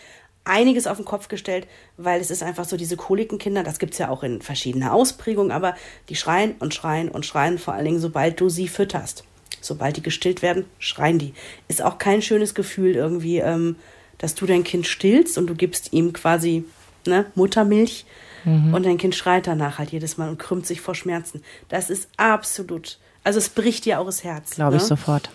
[0.44, 4.00] einiges auf den Kopf gestellt, weil es ist einfach so, diese Kolikenkinder, das gibt es
[4.00, 5.76] ja auch in verschiedener Ausprägung, aber
[6.10, 9.24] die schreien und schreien und schreien, vor allen Dingen, sobald du sie fütterst.
[9.62, 11.34] Sobald die gestillt werden, schreien die.
[11.70, 13.78] Ist auch kein schönes Gefühl irgendwie, ähm,
[14.18, 16.66] dass du dein Kind stillst und du gibst ihm quasi
[17.06, 18.06] ne, Muttermilch
[18.46, 18.74] mhm.
[18.74, 21.44] und dein Kind schreit danach halt jedes Mal und krümmt sich vor Schmerzen.
[21.70, 24.52] Das ist absolut, also es bricht dir auch das Herz.
[24.52, 24.82] Glaube ne?
[24.82, 25.30] ich sofort.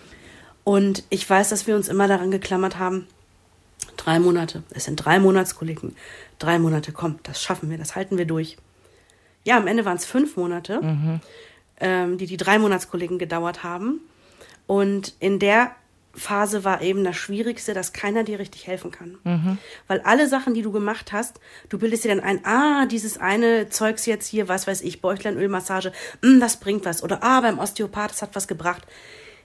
[0.64, 3.06] Und ich weiß, dass wir uns immer daran geklammert haben,
[3.96, 5.96] drei Monate, es sind drei Monatskoliken,
[6.38, 8.56] drei Monate, komm, das schaffen wir, das halten wir durch.
[9.44, 11.20] Ja, am Ende waren es fünf Monate, mhm.
[11.80, 14.00] ähm, die die drei Monatskoliken gedauert haben.
[14.66, 15.70] Und in der
[16.18, 19.18] Phase war eben das Schwierigste, dass keiner dir richtig helfen kann.
[19.24, 19.58] Mhm.
[19.86, 23.68] Weil alle Sachen, die du gemacht hast, du bildest dir dann ein, ah, dieses eine
[23.68, 27.02] Zeugs jetzt hier, was weiß ich, Bäuchleinölmassage, mh, hm, das bringt was.
[27.02, 28.86] Oder ah, beim Osteopath, das hat was gebracht.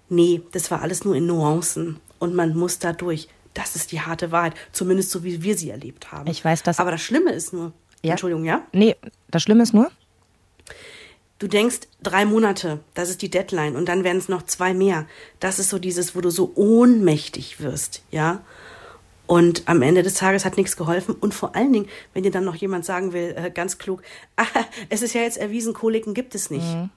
[0.09, 3.27] Nee, das war alles nur in Nuancen und man muss da durch.
[3.53, 6.29] Das ist die harte Wahrheit, zumindest so wie wir sie erlebt haben.
[6.29, 6.79] Ich weiß das.
[6.79, 8.11] Aber das Schlimme ist nur, ja.
[8.11, 8.65] Entschuldigung, ja?
[8.73, 8.95] Nee,
[9.29, 9.91] das Schlimme ist nur,
[11.39, 15.07] du denkst, drei Monate, das ist die Deadline und dann werden es noch zwei mehr.
[15.39, 18.41] Das ist so dieses, wo du so ohnmächtig wirst, ja.
[19.25, 21.15] Und am Ende des Tages hat nichts geholfen.
[21.15, 24.03] Und vor allen Dingen, wenn dir dann noch jemand sagen will, äh, ganz klug,
[24.35, 24.45] ah,
[24.89, 26.65] es ist ja jetzt erwiesen, Koliken gibt es nicht.
[26.65, 26.89] Mhm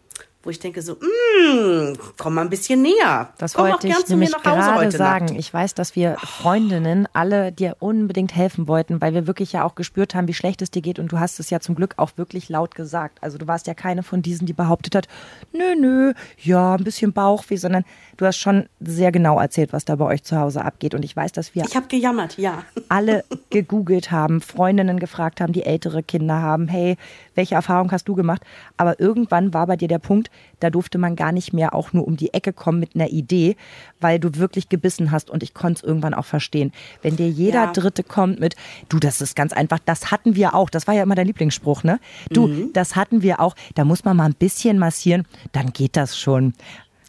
[0.46, 3.28] wo ich denke so, mm, komm mal ein bisschen näher.
[3.38, 5.26] Das komm wollte ich nämlich gerade sagen.
[5.26, 5.38] Nackt.
[5.38, 9.74] Ich weiß, dass wir Freundinnen alle dir unbedingt helfen wollten, weil wir wirklich ja auch
[9.74, 12.10] gespürt haben, wie schlecht es dir geht und du hast es ja zum Glück auch
[12.16, 13.18] wirklich laut gesagt.
[13.22, 15.08] Also du warst ja keine von diesen, die behauptet hat,
[15.52, 17.84] nö, nö, ja, ein bisschen Bauchweh, sondern
[18.16, 21.16] du hast schon sehr genau erzählt, was da bei euch zu Hause abgeht und ich
[21.16, 22.62] weiß, dass wir Ich habe gejammert, ja.
[22.88, 26.96] alle gegoogelt haben, Freundinnen gefragt haben, die ältere Kinder haben, hey,
[27.34, 28.42] welche Erfahrung hast du gemacht?
[28.76, 30.30] Aber irgendwann war bei dir der Punkt,
[30.60, 33.56] da durfte man gar nicht mehr auch nur um die Ecke kommen mit einer Idee,
[34.00, 36.72] weil du wirklich gebissen hast und ich konnte es irgendwann auch verstehen.
[37.02, 37.72] Wenn dir jeder ja.
[37.72, 38.56] Dritte kommt mit,
[38.88, 41.84] du, das ist ganz einfach, das hatten wir auch, das war ja immer dein Lieblingsspruch,
[41.84, 42.00] ne?
[42.30, 42.72] Du, mhm.
[42.72, 46.54] das hatten wir auch, da muss man mal ein bisschen massieren, dann geht das schon.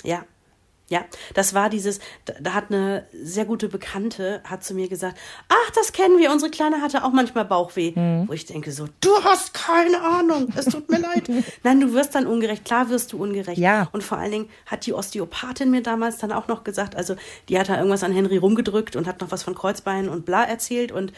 [0.04, 0.24] Ja.
[0.90, 2.00] Ja, das war dieses,
[2.42, 5.18] da, hat eine sehr gute Bekannte, hat zu mir gesagt,
[5.50, 7.92] ach, das kennen wir, unsere Kleine hatte auch manchmal Bauchweh.
[7.94, 8.30] Mhm.
[8.30, 11.30] Wo ich denke so, du hast keine Ahnung, es tut mir leid.
[11.64, 13.58] Nein, du wirst dann ungerecht, klar wirst du ungerecht.
[13.58, 13.90] Ja.
[13.92, 17.18] Und vor allen Dingen hat die Osteopathin mir damals dann auch noch gesagt, also
[17.50, 20.46] die hat da irgendwas an Henry rumgedrückt und hat noch was von Kreuzbeinen und bla
[20.46, 21.12] erzählt und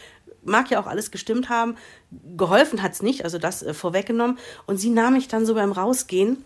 [0.44, 1.76] mag ja auch alles gestimmt haben.
[2.38, 4.40] Geholfen hat's nicht, also das äh, vorweggenommen.
[4.66, 6.44] Und sie nahm mich dann so beim Rausgehen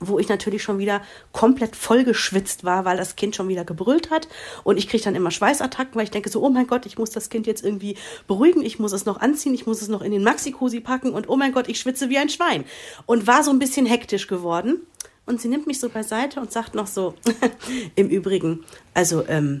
[0.00, 4.28] wo ich natürlich schon wieder komplett vollgeschwitzt war, weil das Kind schon wieder gebrüllt hat.
[4.64, 7.10] Und ich kriege dann immer Schweißattacken, weil ich denke so, oh mein Gott, ich muss
[7.10, 10.12] das Kind jetzt irgendwie beruhigen, ich muss es noch anziehen, ich muss es noch in
[10.12, 12.64] den Maxi-Cosi packen und oh mein Gott, ich schwitze wie ein Schwein.
[13.06, 14.80] Und war so ein bisschen hektisch geworden.
[15.26, 17.14] Und sie nimmt mich so beiseite und sagt noch so,
[17.96, 19.60] im Übrigen, also, ähm,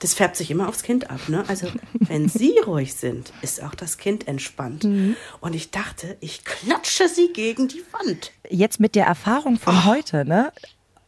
[0.00, 1.20] das färbt sich immer aufs Kind ab.
[1.28, 1.44] Ne?
[1.46, 4.84] Also wenn Sie ruhig sind, ist auch das Kind entspannt.
[4.84, 5.14] Mhm.
[5.40, 8.32] Und ich dachte, ich klatsche Sie gegen die Wand.
[8.48, 9.84] Jetzt mit der Erfahrung von oh.
[9.84, 10.52] heute ne?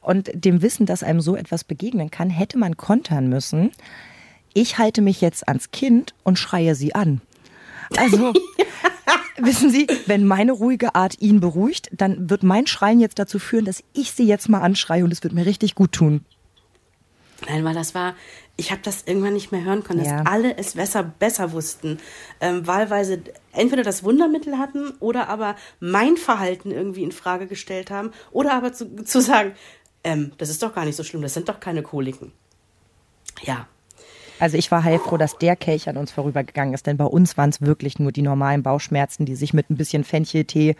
[0.00, 3.72] und dem Wissen, dass einem so etwas begegnen kann, hätte man kontern müssen.
[4.52, 7.22] Ich halte mich jetzt ans Kind und schreie sie an.
[7.96, 8.34] Also,
[9.38, 13.64] wissen Sie, wenn meine ruhige Art ihn beruhigt, dann wird mein Schreien jetzt dazu führen,
[13.64, 16.24] dass ich sie jetzt mal anschreie und es wird mir richtig gut tun.
[17.48, 18.14] Nein, weil das war,
[18.56, 20.22] ich habe das irgendwann nicht mehr hören können, dass ja.
[20.24, 21.98] alle es besser, besser wussten.
[22.40, 28.12] Ähm, wahlweise entweder das Wundermittel hatten oder aber mein Verhalten irgendwie in Frage gestellt haben
[28.30, 29.52] oder aber zu, zu sagen,
[30.04, 32.32] ähm, das ist doch gar nicht so schlimm, das sind doch keine Koliken.
[33.42, 33.66] Ja.
[34.38, 37.50] Also ich war heilfroh, dass der Kelch an uns vorübergegangen ist, denn bei uns waren
[37.50, 40.74] es wirklich nur die normalen Bauchschmerzen, die sich mit ein bisschen Fencheltee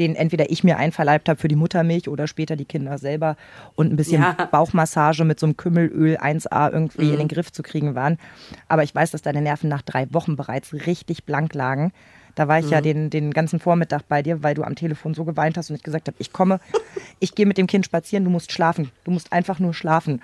[0.00, 3.36] den entweder ich mir einverleibt habe für die Muttermilch oder später die Kinder selber
[3.74, 4.32] und ein bisschen ja.
[4.50, 7.12] Bauchmassage mit so einem Kümmelöl 1A irgendwie mhm.
[7.12, 8.18] in den Griff zu kriegen waren.
[8.66, 11.92] Aber ich weiß, dass deine Nerven nach drei Wochen bereits richtig blank lagen.
[12.34, 12.72] Da war ich mhm.
[12.72, 15.76] ja den, den ganzen Vormittag bei dir, weil du am Telefon so geweint hast und
[15.76, 16.60] ich gesagt habe, ich komme,
[17.18, 18.90] ich gehe mit dem Kind spazieren, du musst schlafen.
[19.04, 20.22] Du musst einfach nur schlafen.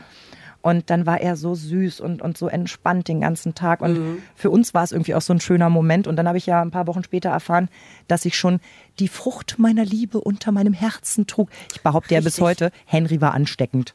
[0.66, 3.82] Und dann war er so süß und, und so entspannt den ganzen Tag.
[3.82, 4.22] Und mhm.
[4.34, 6.08] für uns war es irgendwie auch so ein schöner Moment.
[6.08, 7.68] Und dann habe ich ja ein paar Wochen später erfahren,
[8.08, 8.58] dass ich schon
[8.98, 11.50] die Frucht meiner Liebe unter meinem Herzen trug.
[11.72, 13.94] Ich behaupte ja bis heute, Henry war ansteckend.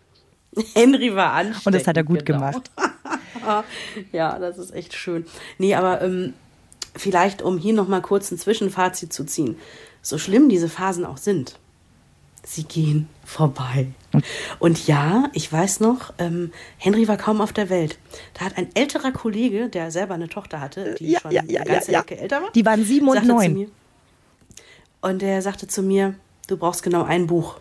[0.73, 1.65] Henry war ansteckend.
[1.65, 2.39] Und das hat er gut genau.
[2.39, 2.71] gemacht.
[4.13, 5.25] ja, das ist echt schön.
[5.57, 6.35] Nee, aber ähm,
[6.95, 9.57] vielleicht, um hier nochmal kurz ein Zwischenfazit zu ziehen.
[10.01, 11.59] So schlimm diese Phasen auch sind,
[12.45, 13.87] sie gehen vorbei.
[14.59, 17.97] Und ja, ich weiß noch, ähm, Henry war kaum auf der Welt.
[18.33, 21.61] Da hat ein älterer Kollege, der selber eine Tochter hatte, die ja, schon ja, ja,
[21.61, 22.51] eine ganze Ecke älter war.
[22.51, 23.71] Die waren sieben und neun.
[25.01, 26.15] Und der sagte zu mir,
[26.47, 27.59] du brauchst genau ein Buch.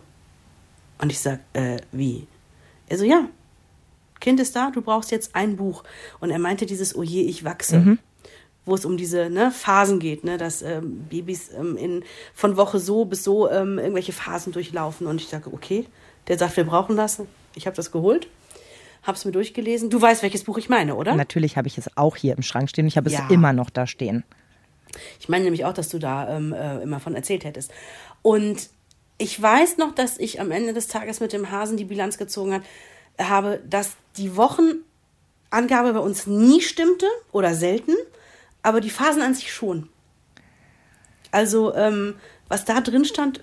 [0.99, 2.27] Und ich sag, äh, wie?
[2.87, 3.27] Er so, ja,
[4.19, 5.83] Kind ist da, du brauchst jetzt ein Buch.
[6.19, 7.79] Und er meinte dieses, oh je, ich wachse.
[7.79, 7.99] Mhm
[8.65, 12.79] wo es um diese ne, Phasen geht, ne, dass ähm, Babys ähm, in, von Woche
[12.79, 15.07] so bis so ähm, irgendwelche Phasen durchlaufen.
[15.07, 15.85] Und ich sage, okay,
[16.27, 17.21] der sagt, wir brauchen das.
[17.55, 18.27] Ich habe das geholt,
[19.03, 19.89] habe es mir durchgelesen.
[19.89, 21.15] Du weißt, welches Buch ich meine, oder?
[21.15, 22.87] Natürlich habe ich es auch hier im Schrank stehen.
[22.87, 23.25] Ich habe ja.
[23.25, 24.23] es immer noch da stehen.
[25.19, 27.71] Ich meine nämlich auch, dass du da ähm, äh, immer von erzählt hättest.
[28.21, 28.69] Und
[29.17, 32.53] ich weiß noch, dass ich am Ende des Tages mit dem Hasen die Bilanz gezogen
[32.53, 32.63] hat,
[33.19, 37.93] habe, dass die Wochenangabe bei uns nie stimmte oder selten
[38.63, 39.89] aber die Phasen an sich schon.
[41.31, 42.15] Also, ähm,
[42.47, 43.41] was da drin stand,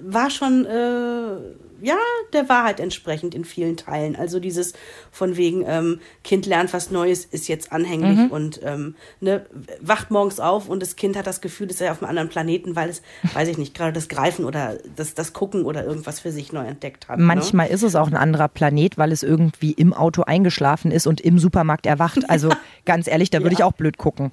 [0.00, 1.36] war schon, äh,
[1.80, 1.96] ja,
[2.32, 4.16] der Wahrheit entsprechend in vielen Teilen.
[4.16, 4.72] Also dieses
[5.10, 8.30] von wegen, ähm, Kind lernt was Neues, ist jetzt anhänglich mhm.
[8.30, 9.46] und ähm, ne,
[9.80, 12.76] wacht morgens auf und das Kind hat das Gefühl, es sei auf einem anderen Planeten,
[12.76, 13.02] weil es,
[13.34, 16.66] weiß ich nicht, gerade das Greifen oder das, das Gucken oder irgendwas für sich neu
[16.66, 17.18] entdeckt hat.
[17.18, 17.24] Ne?
[17.24, 17.72] Manchmal ne?
[17.72, 21.38] ist es auch ein anderer Planet, weil es irgendwie im Auto eingeschlafen ist und im
[21.38, 22.18] Supermarkt erwacht.
[22.28, 22.50] Also
[22.84, 23.60] ganz ehrlich, da würde ja.
[23.60, 24.32] ich auch blöd gucken.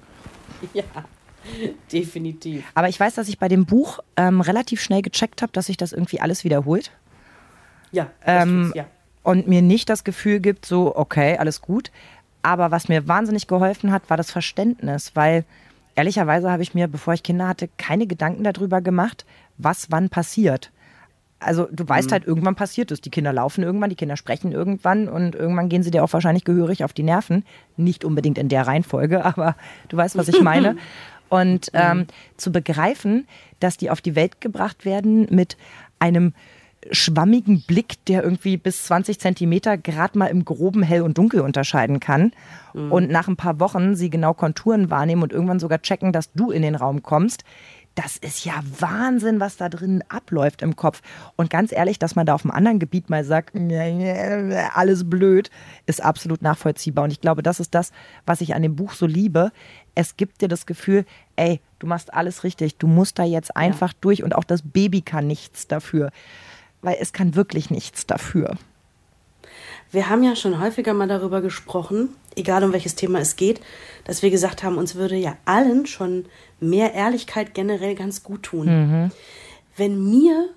[0.74, 0.84] Ja.
[1.92, 2.64] Definitiv.
[2.74, 5.76] Aber ich weiß, dass ich bei dem Buch ähm, relativ schnell gecheckt habe, dass sich
[5.76, 6.90] das irgendwie alles wiederholt.
[7.92, 8.86] Ja, ähm, ja.
[9.22, 11.90] Und mir nicht das Gefühl gibt, so, okay, alles gut.
[12.42, 15.44] Aber was mir wahnsinnig geholfen hat, war das Verständnis, weil
[15.96, 19.26] ehrlicherweise habe ich mir, bevor ich Kinder hatte, keine Gedanken darüber gemacht,
[19.58, 20.70] was wann passiert.
[21.38, 22.12] Also du weißt mhm.
[22.12, 23.00] halt, irgendwann passiert es.
[23.00, 26.44] Die Kinder laufen irgendwann, die Kinder sprechen irgendwann und irgendwann gehen sie dir auch wahrscheinlich
[26.44, 27.44] gehörig auf die Nerven.
[27.76, 29.56] Nicht unbedingt in der Reihenfolge, aber
[29.88, 30.76] du weißt, was ich meine.
[31.28, 31.80] Und mhm.
[31.82, 33.26] ähm, zu begreifen,
[33.58, 35.56] dass die auf die Welt gebracht werden mit
[35.98, 36.34] einem
[36.90, 42.00] schwammigen Blick, der irgendwie bis 20 Zentimeter gerade mal im groben Hell und Dunkel unterscheiden
[42.00, 42.32] kann.
[42.74, 42.92] Mhm.
[42.92, 46.50] Und nach ein paar Wochen sie genau Konturen wahrnehmen und irgendwann sogar checken, dass du
[46.50, 47.44] in den Raum kommst.
[47.94, 51.00] Das ist ja Wahnsinn, was da drin abläuft im Kopf.
[51.36, 53.56] Und ganz ehrlich, dass man da auf einem anderen Gebiet mal sagt,
[54.74, 55.50] alles blöd,
[55.86, 57.04] ist absolut nachvollziehbar.
[57.04, 57.92] Und ich glaube, das ist das,
[58.26, 59.50] was ich an dem Buch so liebe.
[59.94, 63.92] Es gibt dir das Gefühl, ey, du machst alles richtig, du musst da jetzt einfach
[63.92, 63.98] ja.
[64.02, 66.10] durch und auch das Baby kann nichts dafür
[66.86, 68.56] weil es kann wirklich nichts dafür.
[69.90, 73.60] Wir haben ja schon häufiger mal darüber gesprochen, egal um welches Thema es geht,
[74.04, 76.26] dass wir gesagt haben, uns würde ja allen schon
[76.60, 78.66] mehr Ehrlichkeit generell ganz gut tun.
[78.66, 79.10] Mhm.
[79.76, 80.50] Wenn mir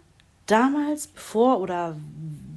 [0.52, 1.96] damals, bevor oder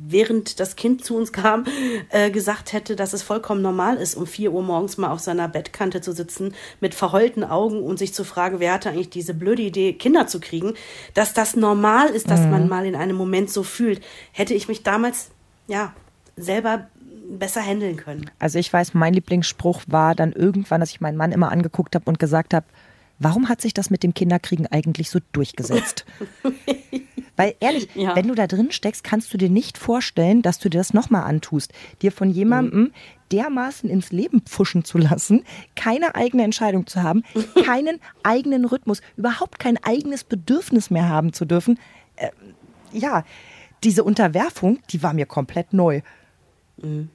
[0.04, 1.64] während das Kind zu uns kam,
[2.10, 5.48] äh, gesagt hätte, dass es vollkommen normal ist, um vier Uhr morgens mal auf seiner
[5.48, 9.62] Bettkante zu sitzen, mit verheulten Augen und sich zu fragen, wer hatte eigentlich diese blöde
[9.62, 10.74] Idee, Kinder zu kriegen,
[11.14, 12.50] dass das normal ist, dass mhm.
[12.50, 14.02] man mal in einem Moment so fühlt,
[14.32, 15.30] hätte ich mich damals,
[15.66, 15.94] ja,
[16.36, 16.88] selber
[17.38, 18.30] besser handeln können.
[18.38, 22.04] Also ich weiß, mein Lieblingsspruch war dann irgendwann, dass ich meinen Mann immer angeguckt habe
[22.06, 22.66] und gesagt habe,
[23.18, 26.04] warum hat sich das mit dem Kinderkriegen eigentlich so durchgesetzt?
[27.36, 28.14] Weil ehrlich, ja.
[28.14, 31.22] wenn du da drin steckst, kannst du dir nicht vorstellen, dass du dir das nochmal
[31.22, 31.72] antust.
[32.02, 32.92] Dir von jemandem mhm.
[33.32, 35.44] dermaßen ins Leben pfuschen zu lassen,
[35.74, 37.24] keine eigene Entscheidung zu haben,
[37.64, 41.78] keinen eigenen Rhythmus, überhaupt kein eigenes Bedürfnis mehr haben zu dürfen.
[42.16, 42.30] Äh,
[42.92, 43.24] ja,
[43.82, 46.02] diese Unterwerfung, die war mir komplett neu.
[46.76, 47.08] Mhm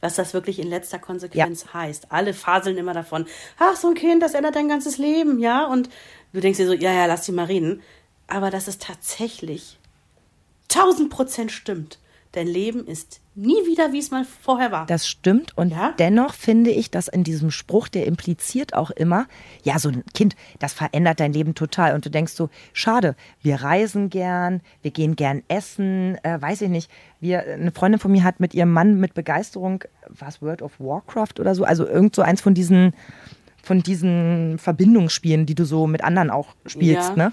[0.00, 1.74] was das wirklich in letzter Konsequenz ja.
[1.74, 2.12] heißt.
[2.12, 3.26] Alle faseln immer davon,
[3.58, 5.66] ach, so ein Kind, das ändert dein ganzes Leben, ja?
[5.66, 5.88] Und
[6.32, 7.82] du denkst dir so, ja, ja, lass die mal reden
[8.26, 9.78] aber dass es tatsächlich
[10.68, 11.98] tausend Prozent stimmt.
[12.34, 14.86] Dein Leben ist nie wieder, wie es mal vorher war.
[14.86, 15.56] Das stimmt.
[15.56, 15.94] Und ja?
[16.00, 19.28] dennoch finde ich, dass in diesem Spruch, der impliziert auch immer,
[19.62, 21.94] ja, so ein Kind, das verändert dein Leben total.
[21.94, 26.70] Und du denkst so, schade, wir reisen gern, wir gehen gern essen, äh, weiß ich
[26.70, 26.90] nicht.
[27.20, 31.38] Wir, eine Freundin von mir hat mit ihrem Mann mit Begeisterung, was World of Warcraft
[31.38, 32.94] oder so, also irgend so eins von diesen,
[33.62, 37.28] von diesen Verbindungsspielen, die du so mit anderen auch spielst, ja.
[37.28, 37.32] ne?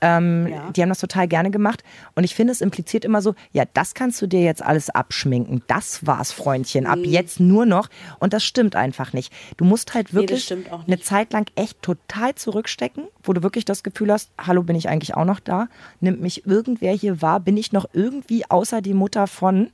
[0.00, 0.70] Ähm, ja.
[0.70, 1.82] Die haben das total gerne gemacht.
[2.14, 5.62] Und ich finde, es impliziert immer so, ja, das kannst du dir jetzt alles abschminken.
[5.66, 6.86] Das war's, Freundchen.
[6.86, 7.04] Ab mhm.
[7.04, 7.88] jetzt nur noch.
[8.20, 9.32] Und das stimmt einfach nicht.
[9.56, 13.82] Du musst halt wirklich nee, eine Zeit lang echt total zurückstecken, wo du wirklich das
[13.82, 15.68] Gefühl hast, hallo, bin ich eigentlich auch noch da?
[16.00, 17.40] Nimmt mich irgendwer hier wahr?
[17.40, 19.70] Bin ich noch irgendwie außer die Mutter von?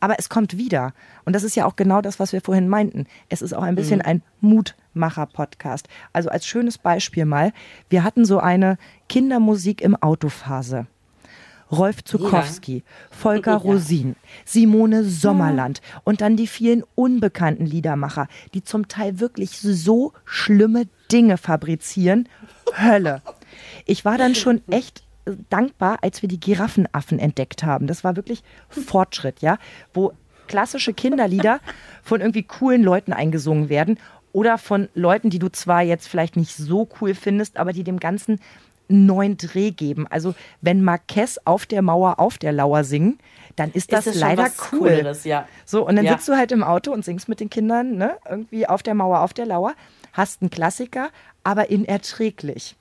[0.00, 0.92] Aber es kommt wieder.
[1.24, 3.06] Und das ist ja auch genau das, was wir vorhin meinten.
[3.28, 4.06] Es ist auch ein bisschen mhm.
[4.06, 4.22] ein
[4.94, 5.88] Mutmacher-Podcast.
[6.12, 7.52] Also als schönes Beispiel mal,
[7.88, 10.86] wir hatten so eine Kindermusik im Autophase.
[11.72, 12.82] Rolf Zukowski, ja.
[13.16, 13.56] Volker ja.
[13.56, 20.88] Rosin, Simone Sommerland und dann die vielen unbekannten Liedermacher, die zum Teil wirklich so schlimme
[21.12, 22.28] Dinge fabrizieren.
[22.76, 23.22] Hölle.
[23.86, 25.04] Ich war dann schon echt
[25.48, 27.86] dankbar, als wir die Giraffenaffen entdeckt haben.
[27.86, 29.56] Das war wirklich Fortschritt, ja,
[29.94, 30.12] wo
[30.48, 31.60] klassische Kinderlieder
[32.02, 33.96] von irgendwie coolen Leuten eingesungen werden
[34.32, 38.00] oder von Leuten, die du zwar jetzt vielleicht nicht so cool findest, aber die dem
[38.00, 38.40] Ganzen
[38.88, 40.06] einen neuen Dreh geben.
[40.08, 43.18] Also wenn Marquez auf der Mauer auf der Lauer singen,
[43.56, 44.78] dann ist das, ist leider cool.
[44.78, 45.46] Cooleres, ja.
[45.64, 46.12] So, und dann ja.
[46.12, 49.20] sitzt du halt im Auto und singst mit den Kindern, ne, irgendwie auf der Mauer
[49.20, 49.74] auf der Lauer,
[50.12, 51.10] hast einen Klassiker,
[51.44, 52.76] aber inerträglich.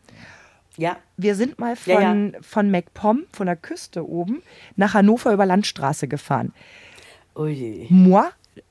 [0.78, 0.98] Ja.
[1.18, 2.32] Wir sind mal von, ja, ja.
[2.42, 4.42] von MacPom, von der Küste oben,
[4.76, 6.54] nach Hannover über Landstraße gefahren.
[7.36, 7.88] Ui.
[7.90, 8.24] Moi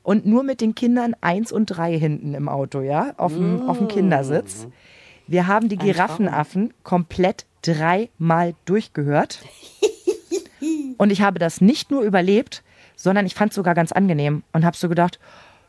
[0.03, 3.69] und nur mit den Kindern eins und drei hinten im Auto, ja, auf dem, mm.
[3.69, 4.67] auf dem Kindersitz.
[5.27, 9.41] Wir haben die Giraffenaffen komplett dreimal durchgehört.
[10.99, 12.63] und ich habe das nicht nur überlebt,
[12.97, 15.19] sondern ich fand es sogar ganz angenehm und habe so gedacht,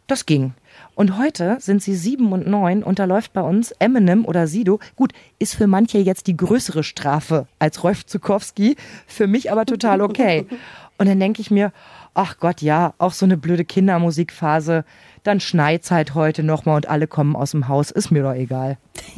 [0.08, 0.54] das ging.
[0.96, 4.80] Und heute sind sie sieben und neun und da läuft bei uns Eminem oder Sido.
[4.96, 8.76] Gut, ist für manche jetzt die größere Strafe als Rolf Zukowski,
[9.08, 10.46] für mich aber total okay.
[11.00, 11.72] Und dann denke ich mir,
[12.14, 14.84] ach Gott, ja, auch so eine blöde Kindermusikphase.
[15.24, 17.90] Dann schneit's halt heute nochmal und alle kommen aus dem Haus.
[17.90, 18.78] Ist mir doch egal.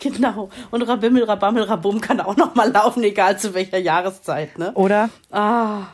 [0.00, 0.48] Genau.
[0.70, 4.72] Und Rabimmel, Rabammel, Rabum kann auch nochmal laufen, egal zu welcher Jahreszeit, ne?
[4.74, 5.10] Oder?
[5.32, 5.88] Ah.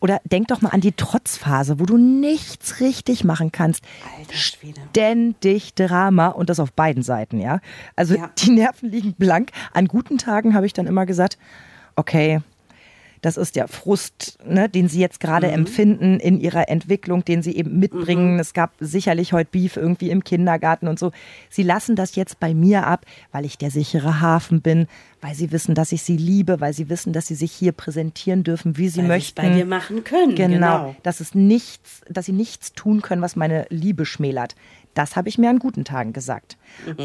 [0.00, 3.84] Oder denk doch mal an die Trotzphase, wo du nichts richtig machen kannst.
[4.18, 4.80] Alter Schwede.
[4.90, 7.60] Ständig Drama und das auf beiden Seiten, ja.
[7.96, 8.30] Also Ja.
[8.38, 9.50] die Nerven liegen blank.
[9.72, 11.38] An guten Tagen habe ich dann immer gesagt,
[11.96, 12.40] okay,
[13.20, 17.56] das ist der Frust, ne, den sie jetzt gerade empfinden in ihrer Entwicklung, den sie
[17.56, 18.38] eben mitbringen.
[18.38, 21.10] Es gab sicherlich heute Beef irgendwie im Kindergarten und so.
[21.50, 24.86] Sie lassen das jetzt bei mir ab, weil ich der sichere Hafen bin,
[25.20, 28.44] weil sie wissen, dass ich sie liebe, weil sie wissen, dass sie sich hier präsentieren
[28.44, 29.42] dürfen, wie sie Weil möchten.
[29.42, 30.34] bei dir machen können.
[30.36, 30.96] Genau, Genau.
[31.02, 34.54] dass es nichts, dass sie nichts tun können, was meine Liebe schmälert.
[34.94, 36.56] Das habe ich mir an guten Tagen gesagt.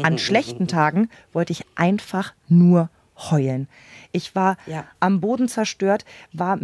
[0.02, 3.68] An schlechten Tagen wollte ich einfach nur heulen.
[4.12, 4.84] Ich war Ja.
[5.00, 6.58] am Boden zerstört, war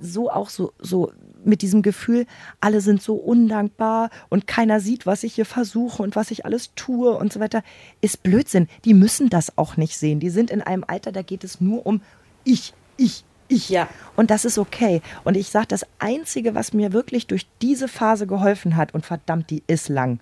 [0.00, 1.12] so auch so, so
[1.44, 2.26] mit diesem Gefühl,
[2.60, 6.74] alle sind so undankbar und keiner sieht, was ich hier versuche und was ich alles
[6.74, 7.62] tue und so weiter.
[8.00, 8.68] Ist Blödsinn.
[8.84, 10.20] Die müssen das auch nicht sehen.
[10.20, 12.02] Die sind in einem Alter, da geht es nur um
[12.44, 13.68] ich, ich, ich.
[13.68, 13.88] Ja.
[14.16, 15.02] Und das ist okay.
[15.24, 19.50] Und ich sage, das Einzige, was mir wirklich durch diese Phase geholfen hat, und verdammt,
[19.50, 20.20] die ist lang.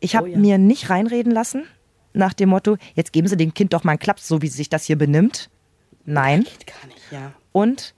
[0.00, 0.38] Ich habe Oh ja.
[0.38, 1.64] mir nicht reinreden lassen
[2.14, 4.68] nach dem Motto, jetzt geben Sie dem Kind doch mal einen Klaps, so wie sich
[4.68, 5.50] das hier benimmt.
[6.04, 6.42] Nein.
[6.44, 7.32] Geht gar nicht, ja.
[7.52, 7.94] Und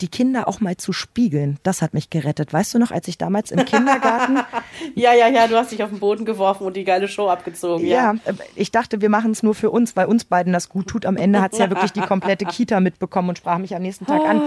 [0.00, 2.52] die Kinder auch mal zu spiegeln, das hat mich gerettet.
[2.52, 4.38] Weißt du noch, als ich damals im Kindergarten
[4.94, 7.84] Ja, ja, ja, du hast dich auf den Boden geworfen und die geile Show abgezogen.
[7.84, 8.20] Ja, Ja.
[8.30, 11.04] äh, ich dachte, wir machen es nur für uns, weil uns beiden das gut tut.
[11.04, 14.06] Am Ende hat es ja wirklich die komplette Kita mitbekommen und sprach mich am nächsten
[14.06, 14.40] Tag an.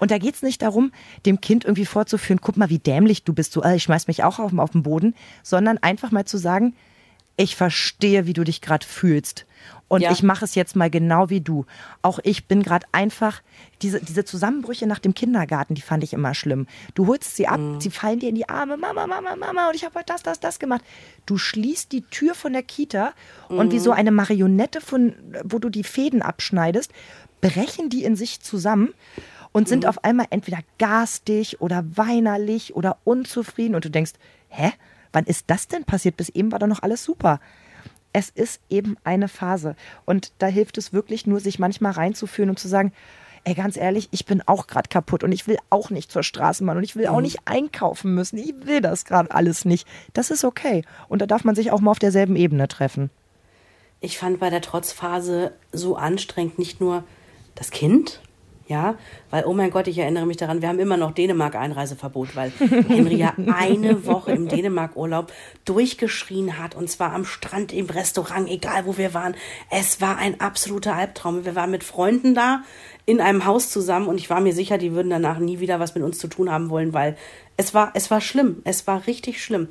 [0.00, 0.90] Und da geht es nicht darum,
[1.26, 4.24] dem Kind irgendwie vorzuführen, guck mal, wie dämlich du bist, so, äh, ich schmeiß mich
[4.24, 6.74] auch auf, auf den Boden, sondern einfach mal zu sagen,
[7.38, 9.46] ich verstehe, wie du dich gerade fühlst.
[9.86, 10.10] Und Ja.
[10.12, 11.64] ich mache es jetzt mal genau wie du.
[12.02, 13.40] Auch ich bin gerade einfach,
[13.80, 16.66] diese, diese Zusammenbrüche nach dem Kindergarten, die fand ich immer schlimm.
[16.94, 19.84] Du holst sie ab, sie fallen dir in die Arme, Mama, Mama, Mama, und ich
[19.84, 20.82] habe heute das, das, das gemacht.
[21.24, 23.12] Du schließt die Tür von der Kita
[23.48, 26.92] und wie so eine Marionette, von, wo du die Fäden abschneidest,
[27.40, 28.92] brechen die in sich zusammen
[29.52, 34.12] und sind auf einmal entweder garstig oder weinerlich oder unzufrieden und du denkst,
[34.48, 34.72] hä?
[35.12, 36.16] Wann ist das denn passiert?
[36.16, 37.40] Bis eben war doch noch alles super.
[38.12, 39.76] Es ist eben eine Phase.
[40.04, 42.92] Und da hilft es wirklich nur, sich manchmal reinzuführen und zu sagen,
[43.44, 46.76] ey, ganz ehrlich, ich bin auch gerade kaputt und ich will auch nicht zur Straßenbahn
[46.76, 48.38] und ich will auch nicht einkaufen müssen.
[48.38, 49.86] Ich will das gerade alles nicht.
[50.12, 50.84] Das ist okay.
[51.08, 53.10] Und da darf man sich auch mal auf derselben Ebene treffen.
[54.00, 57.04] Ich fand bei der Trotzphase so anstrengend nicht nur
[57.54, 58.20] das Kind,
[58.68, 58.96] ja,
[59.30, 63.16] weil, oh mein Gott, ich erinnere mich daran, wir haben immer noch Dänemark-Einreiseverbot, weil Henry
[63.16, 65.32] ja eine Woche im Dänemark-Urlaub
[65.64, 69.34] durchgeschrien hat und zwar am Strand, im Restaurant, egal wo wir waren.
[69.70, 71.46] Es war ein absoluter Albtraum.
[71.46, 72.62] Wir waren mit Freunden da
[73.06, 75.94] in einem Haus zusammen und ich war mir sicher, die würden danach nie wieder was
[75.94, 77.16] mit uns zu tun haben wollen, weil
[77.56, 78.60] es war, es war schlimm.
[78.64, 79.68] Es war richtig schlimm.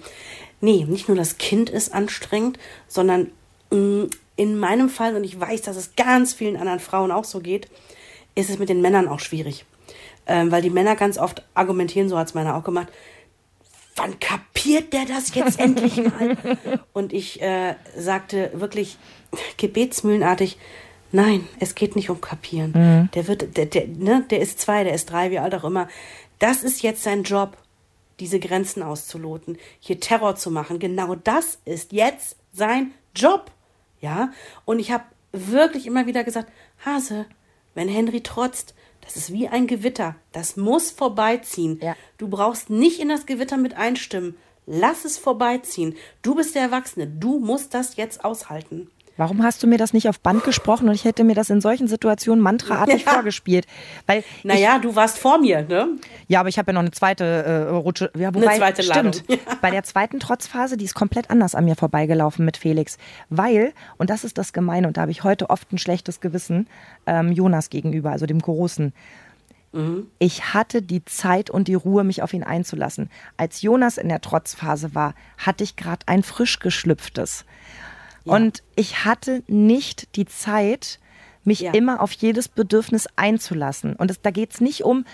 [0.60, 2.58] Nee, nicht nur das Kind ist anstrengend,
[2.88, 3.30] sondern
[3.70, 4.08] mh,
[4.38, 7.68] in meinem Fall, und ich weiß, dass es ganz vielen anderen Frauen auch so geht,
[8.38, 9.66] ist es mit den Männern auch schwierig.
[10.28, 12.88] Ähm, weil die Männer ganz oft argumentieren, so hat es meiner auch gemacht,
[13.96, 16.38] wann kapiert der das jetzt endlich mal?
[16.94, 18.98] Und ich äh, sagte wirklich
[19.58, 20.58] gebetsmühlenartig,
[21.12, 23.10] nein, es geht nicht um kapieren.
[23.14, 25.88] Der wird, der, der, ne, der ist zwei, der ist drei, wie alt auch immer.
[26.40, 27.58] Das ist jetzt sein Job,
[28.20, 30.78] diese Grenzen auszuloten, hier Terror zu machen.
[30.78, 33.52] Genau das ist jetzt sein Job.
[34.00, 34.32] Ja,
[34.66, 36.52] und ich habe wirklich immer wieder gesagt,
[36.86, 37.26] Hase,
[37.78, 40.16] wenn Henry trotzt, das ist wie ein Gewitter.
[40.32, 41.80] Das muss vorbeiziehen.
[41.80, 41.96] Ja.
[42.18, 44.36] Du brauchst nicht in das Gewitter mit einstimmen.
[44.66, 45.96] Lass es vorbeiziehen.
[46.24, 47.06] Du bist der Erwachsene.
[47.06, 48.90] Du musst das jetzt aushalten.
[49.18, 51.60] Warum hast du mir das nicht auf Band gesprochen und ich hätte mir das in
[51.60, 53.14] solchen Situationen mantraartig Ja.
[53.14, 53.66] vorgespielt?
[54.06, 55.88] Weil Naja, du warst vor mir, ne?
[56.28, 58.12] Ja, aber ich habe ja noch eine zweite äh, Rutsche.
[58.16, 59.14] Ja, wobei, zweite Ladung.
[59.14, 59.62] Stimmt.
[59.62, 62.98] Bei der zweiten Trotzphase, die ist komplett anders an mir vorbeigelaufen mit Felix.
[63.30, 66.68] Weil, und das ist das Gemeine, und da habe ich heute oft ein schlechtes Gewissen
[67.06, 68.94] ähm, Jonas gegenüber, also dem Großen.
[70.18, 73.12] Ich hatte die Zeit und die Ruhe, mich auf ihn einzulassen.
[73.36, 77.46] Als Jonas in der Trotzphase war, hatte ich gerade ein frisch geschlüpftes.
[78.28, 81.00] Und ich hatte nicht die Zeit,
[81.44, 81.72] mich Ja.
[81.74, 83.96] immer auf jedes Bedürfnis einzulassen.
[83.96, 85.06] Und es, da geht es nicht um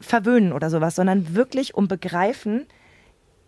[0.00, 2.66] Verwöhnen oder sowas, sondern wirklich um Begreifen,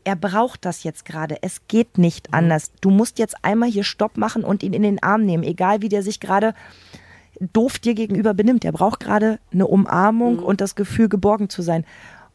[0.05, 1.37] er braucht das jetzt gerade.
[1.43, 2.73] Es geht nicht anders.
[2.81, 5.89] Du musst jetzt einmal hier Stopp machen und ihn in den Arm nehmen, egal wie
[5.89, 6.55] der sich gerade
[7.41, 8.65] doof dir gegenüber benimmt.
[8.65, 11.85] Er braucht gerade eine Umarmung und das Gefühl, geborgen zu sein.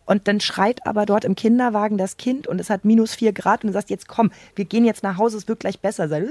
[0.08, 3.64] Und dann schreit aber dort im Kinderwagen das Kind und es hat minus vier Grad
[3.64, 6.28] und du sagst, jetzt komm, wir gehen jetzt nach Hause, es wird gleich besser sein.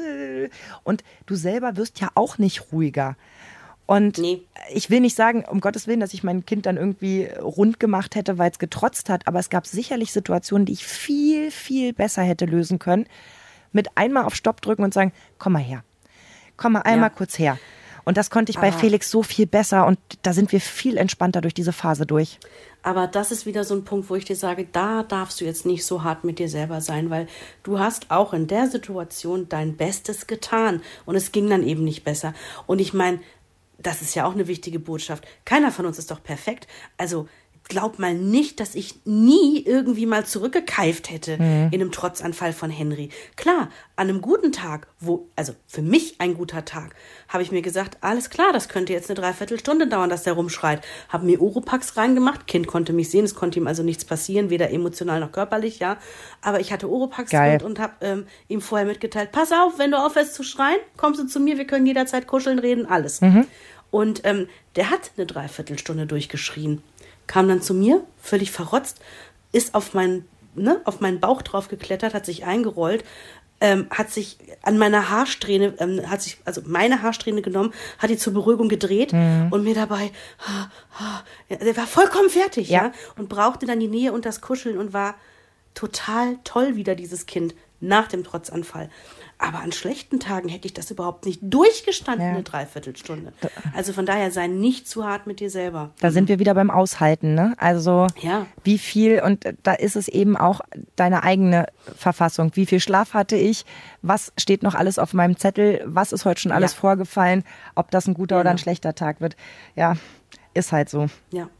[0.82, 3.16] Und du selber wirst ja auch nicht ruhiger.
[3.84, 4.42] Und nee.
[4.72, 8.16] ich will nicht sagen, um Gottes Willen, dass ich mein Kind dann irgendwie rund gemacht
[8.16, 12.22] hätte, weil es getrotzt hat, aber es gab sicherlich Situationen, die ich viel, viel besser
[12.22, 13.06] hätte lösen können.
[13.72, 15.84] Mit einmal auf Stopp drücken und sagen, komm mal her.
[16.56, 17.14] Komm mal einmal ja.
[17.14, 17.58] kurz her.
[18.06, 21.40] Und das konnte ich bei Felix so viel besser und da sind wir viel entspannter
[21.40, 22.38] durch diese Phase durch.
[22.84, 25.66] Aber das ist wieder so ein Punkt, wo ich dir sage, da darfst du jetzt
[25.66, 27.26] nicht so hart mit dir selber sein, weil
[27.64, 32.04] du hast auch in der Situation dein Bestes getan und es ging dann eben nicht
[32.04, 32.32] besser.
[32.68, 33.18] Und ich meine,
[33.76, 35.26] das ist ja auch eine wichtige Botschaft.
[35.44, 36.68] Keiner von uns ist doch perfekt.
[36.96, 37.28] Also
[37.68, 41.68] glaub mal nicht, dass ich nie irgendwie mal zurückgekeift hätte mhm.
[41.72, 43.10] in einem Trotzanfall von Henry.
[43.34, 46.94] Klar, an einem guten Tag, wo, also für mich ein guter Tag,
[47.28, 50.82] habe ich mir gesagt, alles klar, das könnte jetzt eine Dreiviertelstunde dauern, dass der rumschreit.
[51.08, 54.70] Habe mir Oropax reingemacht, Kind konnte mich sehen, es konnte ihm also nichts passieren, weder
[54.70, 55.96] emotional noch körperlich, ja.
[56.42, 59.98] Aber ich hatte Oropax und, und habe ähm, ihm vorher mitgeteilt, pass auf, wenn du
[59.98, 63.20] aufhörst zu schreien, kommst du zu mir, wir können jederzeit kuscheln, reden, alles.
[63.20, 63.46] Mhm.
[63.90, 66.82] Und ähm, der hat eine Dreiviertelstunde durchgeschrien
[67.26, 69.00] kam dann zu mir, völlig verrotzt,
[69.52, 73.04] ist auf meinen, ne, auf meinen Bauch drauf geklettert, hat sich eingerollt,
[73.60, 78.18] ähm, hat sich an meiner Haarsträhne, ähm, hat sich, also meine Haarsträhne genommen, hat die
[78.18, 79.48] zur Beruhigung gedreht mhm.
[79.50, 80.10] und mir dabei,
[80.46, 82.86] ha, ha, ja, der war vollkommen fertig, ja.
[82.86, 85.14] ja, und brauchte dann die Nähe und das Kuscheln und war
[85.74, 88.90] total toll wieder, dieses Kind, nach dem Trotzanfall.
[89.38, 92.32] Aber an schlechten Tagen hätte ich das überhaupt nicht durchgestanden, ja.
[92.32, 93.34] eine Dreiviertelstunde.
[93.74, 95.90] Also von daher sei nicht zu hart mit dir selber.
[96.00, 97.54] Da sind wir wieder beim Aushalten, ne?
[97.58, 98.46] Also ja.
[98.64, 100.60] wie viel, und da ist es eben auch
[100.96, 101.66] deine eigene
[101.96, 102.52] Verfassung.
[102.54, 103.66] Wie viel Schlaf hatte ich?
[104.00, 105.82] Was steht noch alles auf meinem Zettel?
[105.84, 106.80] Was ist heute schon alles ja.
[106.80, 107.44] vorgefallen?
[107.74, 108.40] Ob das ein guter genau.
[108.40, 109.36] oder ein schlechter Tag wird?
[109.74, 109.96] Ja,
[110.54, 111.08] ist halt so.
[111.30, 111.50] Ja.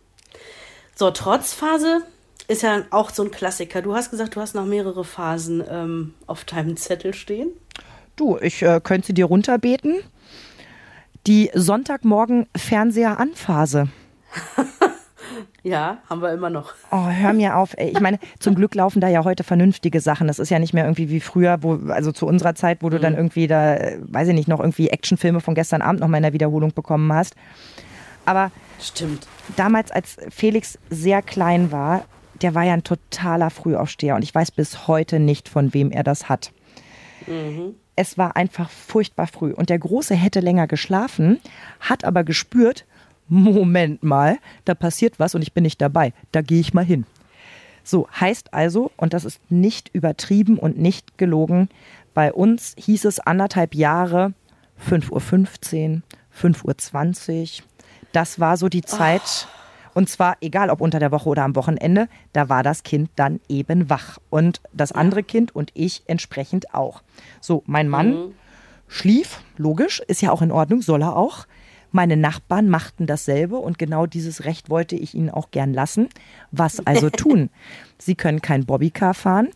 [0.94, 2.02] So, Trotzphase
[2.49, 3.82] ist ja auch so ein Klassiker.
[3.82, 7.51] Du hast gesagt, du hast noch mehrere Phasen ähm, auf deinem Zettel stehen.
[8.14, 9.97] Du, ich äh, könnte sie dir runterbeten.
[11.26, 13.88] Die Sonntagmorgen Fernseher an Phase.
[15.62, 16.74] ja, haben wir immer noch.
[16.92, 17.74] Oh, hör mir auf.
[17.76, 17.90] Ey.
[17.90, 20.28] Ich meine, zum Glück laufen da ja heute vernünftige Sachen.
[20.28, 22.99] Das ist ja nicht mehr irgendwie wie früher, wo, also zu unserer Zeit, wo du
[22.99, 23.03] mhm.
[23.03, 26.18] dann irgendwie da, äh, weiß ich nicht, noch irgendwie Actionfilme von gestern Abend noch mal
[26.18, 27.34] in der Wiederholung bekommen hast.
[28.24, 29.26] Aber Stimmt.
[29.57, 32.05] damals, als Felix sehr klein war,
[32.43, 36.05] der war ja ein totaler Frühaufsteher und ich weiß bis heute nicht, von wem er
[36.05, 36.53] das hat.
[37.26, 37.74] Mhm.
[37.95, 39.53] Es war einfach furchtbar früh.
[39.53, 41.41] Und der Große hätte länger geschlafen,
[41.80, 42.84] hat aber gespürt,
[43.28, 46.12] Moment mal, da passiert was und ich bin nicht dabei.
[46.32, 47.07] Da gehe ich mal hin.
[47.82, 51.68] So heißt also, und das ist nicht übertrieben und nicht gelogen,
[52.14, 54.32] bei uns hieß es anderthalb Jahre
[54.89, 56.01] 5.15 Uhr,
[56.39, 57.66] 5.20 Uhr.
[58.12, 59.47] Das war so die Zeit.
[59.47, 59.65] Oh
[59.97, 63.40] und zwar egal ob unter der Woche oder am Wochenende, da war das Kind dann
[63.49, 64.18] eben wach.
[64.28, 67.01] Und das andere Kind und ich entsprechend auch.
[67.40, 68.34] So, mein Mann mhm.
[68.88, 71.47] schlief, logisch, ist ja auch in Ordnung, soll er auch.
[71.93, 76.09] Meine Nachbarn machten dasselbe und genau dieses Recht wollte ich ihnen auch gern lassen.
[76.51, 77.51] Was also tun?
[77.99, 79.49] Sie können kein Bobbycar fahren,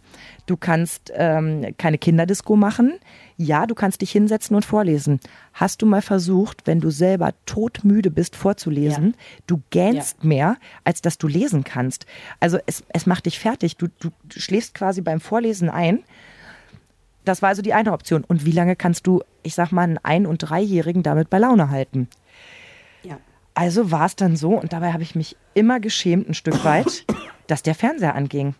[0.46, 2.94] du kannst ähm, keine Kinderdisco machen,
[3.36, 5.20] ja, du kannst dich hinsetzen und vorlesen.
[5.52, 9.42] Hast du mal versucht, wenn du selber todmüde bist, vorzulesen, ja.
[9.46, 10.28] du gähnst ja.
[10.28, 12.06] mehr, als dass du lesen kannst.
[12.38, 13.76] Also es, es macht dich fertig.
[13.76, 16.02] Du, du schläfst quasi beim Vorlesen ein.
[17.24, 18.24] Das war also die eine Option.
[18.24, 21.70] Und wie lange kannst du, ich sag mal, einen Ein- und Dreijährigen damit bei Laune
[21.70, 22.08] halten?
[23.54, 27.04] Also war es dann so, und dabei habe ich mich immer geschämt, ein Stück weit,
[27.46, 28.54] dass der Fernseher anging.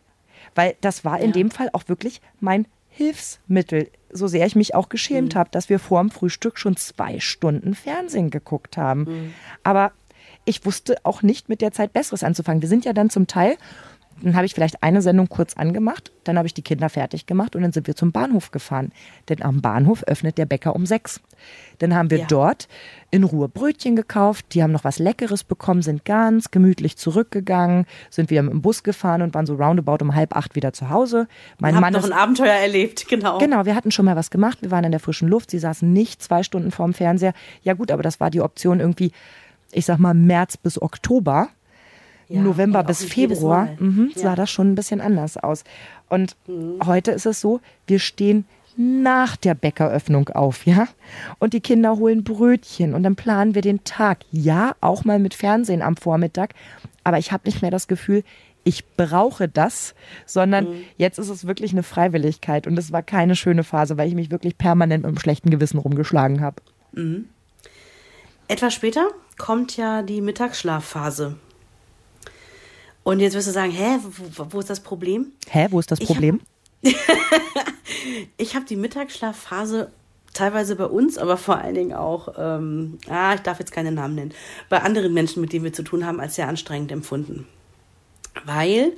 [0.55, 1.33] Weil das war in ja.
[1.33, 5.39] dem Fall auch wirklich mein Hilfsmittel, so sehr ich mich auch geschämt mhm.
[5.39, 9.03] habe, dass wir vor dem Frühstück schon zwei Stunden Fernsehen geguckt haben.
[9.03, 9.35] Mhm.
[9.63, 9.93] Aber
[10.45, 12.63] ich wusste auch nicht mit der Zeit Besseres anzufangen.
[12.63, 13.57] Wir sind ja dann zum Teil
[14.23, 17.57] dann habe ich vielleicht eine Sendung kurz angemacht, dann habe ich die Kinder fertig gemacht
[17.57, 18.93] und dann sind wir zum Bahnhof gefahren.
[19.29, 21.21] Denn am Bahnhof öffnet der Bäcker um sechs.
[21.79, 22.27] Dann haben wir ja.
[22.27, 22.69] dort
[23.11, 28.31] in Ruhe Brötchen gekauft, die haben noch was Leckeres bekommen, sind ganz gemütlich zurückgegangen, sind
[28.31, 31.27] wieder mit dem Bus gefahren und waren so roundabout um halb acht wieder zu Hause.
[31.59, 33.39] Mein Mann noch ein Abenteuer erlebt, genau.
[33.39, 35.91] Genau, wir hatten schon mal was gemacht, wir waren in der frischen Luft, sie saßen
[35.91, 37.33] nicht zwei Stunden vorm Fernseher.
[37.63, 39.13] Ja gut, aber das war die Option irgendwie,
[39.73, 41.49] ich sag mal März bis Oktober
[42.31, 44.23] ja, November bis Februar mhm, ja.
[44.23, 45.65] sah das schon ein bisschen anders aus.
[46.09, 46.79] Und mhm.
[46.87, 50.87] heute ist es so, wir stehen nach der Bäckeröffnung auf, ja?
[51.39, 54.21] Und die Kinder holen Brötchen und dann planen wir den Tag.
[54.31, 56.55] Ja, auch mal mit Fernsehen am Vormittag,
[57.05, 58.23] aber ich habe nicht mehr das Gefühl,
[58.63, 59.95] ich brauche das,
[60.27, 60.85] sondern mhm.
[60.97, 64.31] jetzt ist es wirklich eine Freiwilligkeit und es war keine schöne Phase, weil ich mich
[64.31, 66.63] wirklich permanent mit einem schlechten Gewissen rumgeschlagen habe.
[66.93, 67.27] Mhm.
[68.49, 69.09] Etwas später
[69.39, 71.37] kommt ja die Mittagsschlafphase.
[73.11, 73.99] Und jetzt wirst du sagen, hä,
[74.37, 75.33] wo, wo ist das Problem?
[75.49, 76.41] Hä, wo ist das Problem?
[76.81, 76.95] ich
[78.55, 79.91] habe hab die Mittagsschlafphase
[80.33, 84.15] teilweise bei uns, aber vor allen Dingen auch, ähm, ah, ich darf jetzt keine Namen
[84.15, 84.33] nennen,
[84.69, 87.49] bei anderen Menschen, mit denen wir zu tun haben, als sehr anstrengend empfunden.
[88.45, 88.93] Weil,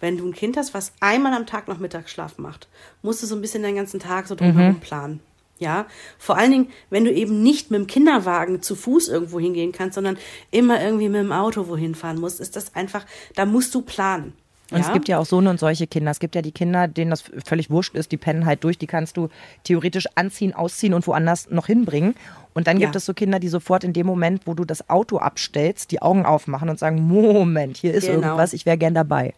[0.00, 2.68] wenn du ein Kind hast, was einmal am Tag noch Mittagsschlaf macht,
[3.00, 4.80] musst du so ein bisschen den ganzen Tag so drumherum mhm.
[4.80, 5.20] planen.
[5.58, 5.86] Ja,
[6.18, 9.94] vor allen Dingen, wenn du eben nicht mit dem Kinderwagen zu Fuß irgendwo hingehen kannst,
[9.94, 10.18] sondern
[10.50, 14.34] immer irgendwie mit dem Auto wohin fahren musst, ist das einfach, da musst du planen.
[14.70, 14.86] Und ja?
[14.86, 16.10] es gibt ja auch so und solche Kinder.
[16.10, 18.86] Es gibt ja die Kinder, denen das völlig wurscht ist, die pennen halt durch, die
[18.86, 19.28] kannst du
[19.64, 22.14] theoretisch anziehen, ausziehen und woanders noch hinbringen.
[22.52, 22.98] Und dann gibt ja.
[22.98, 26.26] es so Kinder, die sofort in dem Moment, wo du das Auto abstellst, die Augen
[26.26, 28.22] aufmachen und sagen, Moment, hier ist genau.
[28.22, 29.34] irgendwas, ich wäre gern dabei.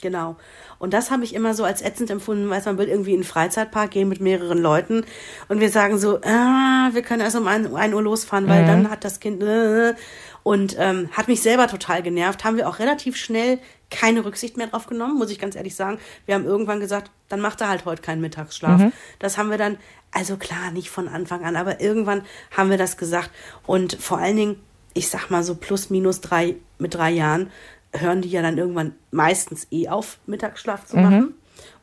[0.00, 0.36] Genau.
[0.78, 3.24] Und das habe ich immer so als ätzend empfunden, weil man will irgendwie in einen
[3.24, 5.04] Freizeitpark gehen mit mehreren Leuten
[5.48, 8.66] und wir sagen so, ah, wir können erst um ein, ein Uhr losfahren, weil mhm.
[8.66, 9.94] dann hat das Kind äh,
[10.42, 12.44] und ähm, hat mich selber total genervt.
[12.44, 13.58] Haben wir auch relativ schnell
[13.90, 15.98] keine Rücksicht mehr drauf genommen, muss ich ganz ehrlich sagen.
[16.26, 18.80] Wir haben irgendwann gesagt, dann macht er halt heute keinen Mittagsschlaf.
[18.80, 18.92] Mhm.
[19.18, 19.78] Das haben wir dann,
[20.10, 22.22] also klar, nicht von Anfang an, aber irgendwann
[22.54, 23.30] haben wir das gesagt.
[23.66, 24.60] Und vor allen Dingen,
[24.92, 27.50] ich sag mal so plus minus drei mit drei Jahren,
[27.94, 31.20] hören die ja dann irgendwann meistens eh auf, Mittagsschlaf zu machen.
[31.20, 31.34] Mhm.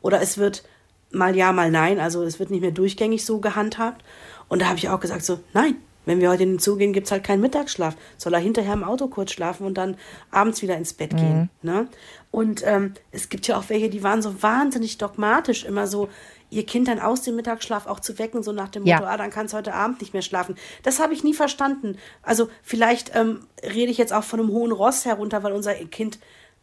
[0.02, 0.62] Oder es wird
[1.10, 2.00] mal ja, mal nein.
[2.00, 4.04] Also es wird nicht mehr durchgängig so gehandhabt.
[4.48, 6.92] Und da habe ich auch gesagt, so, nein, wenn wir heute in den Zoo gehen,
[6.92, 7.96] gibt es halt keinen Mittagsschlaf.
[8.18, 9.96] Soll er hinterher im Auto kurz schlafen und dann
[10.30, 11.50] abends wieder ins Bett gehen.
[11.62, 11.70] Mhm.
[11.70, 11.88] Ne?
[12.30, 16.08] Und ähm, es gibt ja auch welche, die waren so wahnsinnig dogmatisch, immer so,
[16.52, 19.08] ihr Kind dann aus dem Mittagsschlaf auch zu wecken, so nach dem Motto, ja.
[19.08, 20.56] ah, dann kann es heute Abend nicht mehr schlafen.
[20.82, 21.96] Das habe ich nie verstanden.
[22.22, 26.18] Also vielleicht ähm, rede ich jetzt auch von einem hohen Ross herunter, weil unser Kind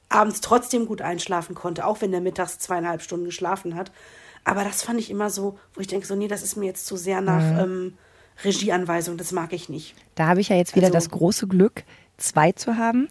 [0.07, 3.91] abends trotzdem gut einschlafen konnte, auch wenn der mittags zweieinhalb Stunden geschlafen hat.
[4.43, 6.85] Aber das fand ich immer so, wo ich denke, so, nee, das ist mir jetzt
[6.85, 7.59] zu sehr nach mhm.
[7.59, 7.97] ähm,
[8.43, 9.95] Regieanweisung, das mag ich nicht.
[10.15, 11.83] Da habe ich ja jetzt wieder also, das große Glück,
[12.17, 13.09] zwei zu haben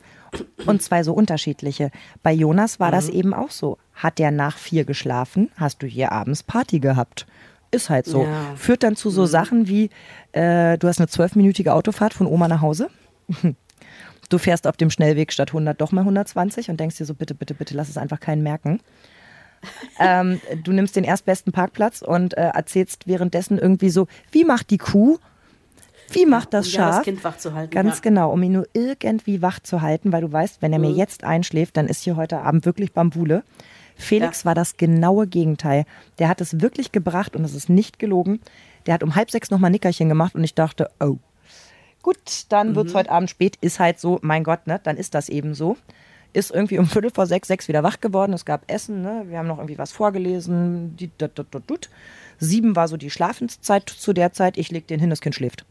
[0.67, 1.91] und zwei so unterschiedliche.
[2.23, 2.93] Bei Jonas war mhm.
[2.93, 3.79] das eben auch so.
[3.95, 7.27] Hat der nach vier geschlafen, hast du hier abends Party gehabt.
[7.71, 8.25] Ist halt so.
[8.25, 8.55] Ja.
[8.57, 9.27] Führt dann zu so mhm.
[9.27, 9.91] Sachen wie,
[10.33, 12.89] äh, du hast eine zwölfminütige Autofahrt von Oma nach Hause.
[14.29, 17.35] Du fährst auf dem Schnellweg statt 100 doch mal 120 und denkst dir so, bitte,
[17.35, 18.81] bitte, bitte, lass es einfach keinen merken.
[19.99, 24.79] ähm, du nimmst den erstbesten Parkplatz und äh, erzählst währenddessen irgendwie so, wie macht die
[24.79, 25.19] Kuh?
[26.11, 26.97] Wie macht das um Schaf?
[26.97, 27.71] das Kind wach zu halten.
[27.73, 28.01] Ganz ja.
[28.03, 30.87] genau, um ihn nur irgendwie wach zu halten, weil du weißt, wenn er mhm.
[30.87, 33.43] mir jetzt einschläft, dann ist hier heute Abend wirklich Bambule.
[33.97, 34.47] Felix ja.
[34.47, 35.85] war das genaue Gegenteil.
[36.19, 38.41] Der hat es wirklich gebracht und es ist nicht gelogen.
[38.87, 41.17] Der hat um halb sechs nochmal Nickerchen gemacht und ich dachte, oh,
[42.03, 42.99] gut, dann wird es mhm.
[42.99, 43.57] heute Abend spät.
[43.61, 45.77] Ist halt so, mein Gott, ne, dann ist das eben so
[46.33, 48.33] ist irgendwie um Viertel vor sechs, sechs wieder wach geworden.
[48.33, 49.25] Es gab Essen, ne?
[49.29, 50.97] wir haben noch irgendwie was vorgelesen.
[52.39, 54.59] Sieben war so die Schlafenszeit zu der Zeit.
[54.59, 55.65] Ich leg den hin, das Kind schläft.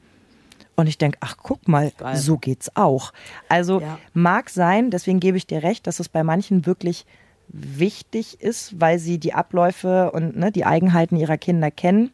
[0.79, 2.15] Und ich denke, ach guck mal, Geil.
[2.15, 3.11] so geht's auch.
[3.49, 3.97] Also ja.
[4.13, 7.07] mag sein, deswegen gebe ich dir recht, dass es bei manchen wirklich
[7.47, 12.11] wichtig ist, weil sie die Abläufe und ne, die Eigenheiten ihrer Kinder kennen.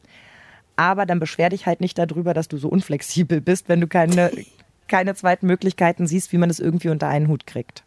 [0.77, 4.31] Aber dann beschwer dich halt nicht darüber, dass du so unflexibel bist, wenn du keine,
[4.87, 7.83] keine zweiten Möglichkeiten siehst, wie man es irgendwie unter einen Hut kriegt.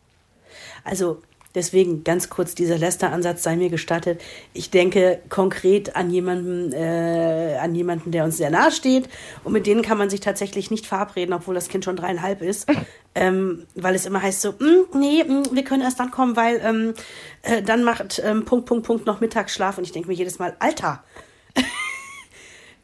[0.85, 1.23] Also
[1.57, 4.21] Deswegen ganz kurz dieser Lester-Ansatz sei mir gestattet.
[4.53, 9.09] Ich denke konkret an jemanden, äh, an jemanden, der uns sehr nahe steht.
[9.43, 12.69] Und mit denen kann man sich tatsächlich nicht verabreden, obwohl das Kind schon dreieinhalb ist.
[13.15, 16.61] ähm, weil es immer heißt so, mm, nee, mm, wir können erst dann kommen, weil
[16.63, 16.93] ähm,
[17.41, 19.79] äh, dann macht ähm, Punkt, Punkt, Punkt noch Mittagsschlaf.
[19.79, 21.05] Und ich denke mir jedes Mal, Alter,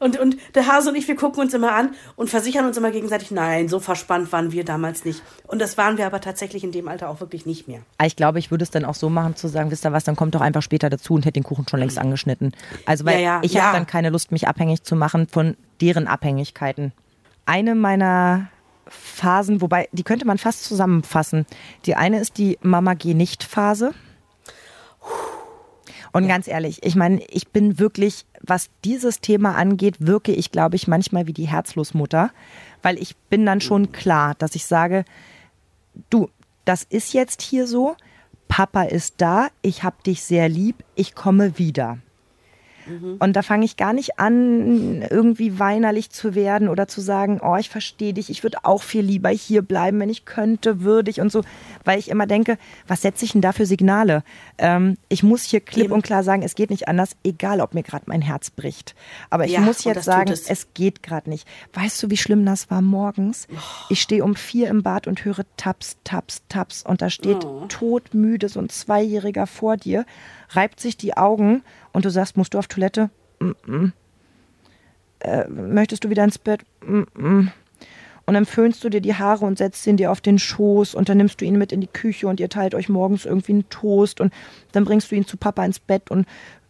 [0.03, 2.91] und, und der Hase und ich, wir gucken uns immer an und versichern uns immer
[2.91, 5.21] gegenseitig, nein, so verspannt waren wir damals nicht.
[5.47, 7.81] Und das waren wir aber tatsächlich in dem Alter auch wirklich nicht mehr.
[8.03, 10.15] Ich glaube, ich würde es dann auch so machen, zu sagen, wisst ihr was, dann
[10.15, 12.53] kommt doch einfach später dazu und hätte den Kuchen schon längst angeschnitten.
[12.85, 13.63] Also, weil ja, ja, ich ja.
[13.63, 16.91] habe dann keine Lust, mich abhängig zu machen von deren Abhängigkeiten.
[17.45, 18.47] Eine meiner
[18.87, 21.45] Phasen, wobei, die könnte man fast zusammenfassen.
[21.85, 22.93] Die eine ist die Mama
[26.13, 30.75] Und ganz ehrlich, ich meine, ich bin wirklich, was dieses Thema angeht, wirke ich, glaube
[30.75, 32.29] ich, manchmal wie die Herzlosmutter,
[32.83, 35.05] weil ich bin dann schon klar, dass ich sage,
[36.11, 36.29] du,
[36.65, 37.95] das ist jetzt hier so,
[38.47, 41.97] Papa ist da, ich habe dich sehr lieb, ich komme wieder.
[42.85, 43.17] Mhm.
[43.19, 47.55] Und da fange ich gar nicht an, irgendwie weinerlich zu werden oder zu sagen, oh,
[47.55, 51.21] ich verstehe dich, ich würde auch viel lieber hier bleiben, wenn ich könnte, würde ich
[51.21, 51.43] und so,
[51.83, 52.57] weil ich immer denke,
[52.87, 54.23] was setze ich denn da für Signale?
[54.57, 55.93] Ähm, ich muss hier klipp Eben.
[55.93, 58.95] und klar sagen, es geht nicht anders, egal ob mir gerade mein Herz bricht.
[59.29, 60.49] Aber ich ja, muss jetzt sagen, es.
[60.49, 60.73] es.
[60.73, 61.47] geht gerade nicht.
[61.73, 63.47] Weißt du, wie schlimm das war morgens?
[63.51, 63.59] Oh.
[63.89, 67.65] Ich stehe um vier im Bad und höre Taps, Taps, Taps und da steht oh.
[67.67, 70.05] todmüde so ein Zweijähriger vor dir,
[70.49, 71.63] reibt sich die Augen
[71.93, 73.09] und du sagst, musst du auf Toilette?
[73.39, 73.91] Mm -mm.
[75.19, 76.61] Äh, möchtest du wieder ins Bett?
[76.85, 77.47] Mm
[78.25, 81.09] Und dann föhnst du dir die Haare und setzt ihn dir auf den Schoß und
[81.09, 83.69] dann nimmst du ihn mit in die Küche und ihr teilt euch morgens irgendwie einen
[83.69, 84.33] Toast und
[84.71, 86.25] dann bringst du ihn zu Papa ins Bett und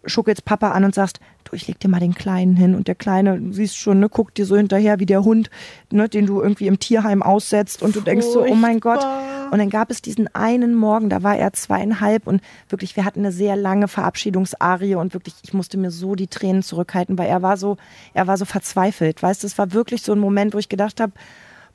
[0.06, 2.76] schuckelst Papa an und sagst, du, ich leg dir mal den Kleinen hin.
[2.76, 5.50] Und der Kleine, du siehst schon, ne, guckt dir so hinterher wie der Hund,
[5.92, 9.04] ne, den du irgendwie im Tierheim aussetzt und du denkst so, oh mein Gott.
[9.52, 13.20] Und dann gab es diesen einen Morgen, da war er zweieinhalb und wirklich, wir hatten
[13.20, 17.42] eine sehr lange Verabschiedungsarie und wirklich, ich musste mir so die Tränen zurückhalten, weil er
[17.42, 17.78] war so,
[18.14, 19.22] er war so verzweifelt.
[19.22, 21.14] Weißt du, es war wirklich so ein Moment, wo ich gedacht habe,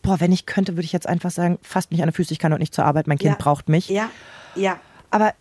[0.03, 2.39] boah, wenn ich könnte, würde ich jetzt einfach sagen, fasst mich an der Füße, ich
[2.39, 3.37] kann auch nicht zur Arbeit, mein Kind Ja.
[3.39, 3.89] braucht mich.
[3.89, 4.11] Ja,
[4.55, 4.79] ja.
[5.11, 5.35] Aber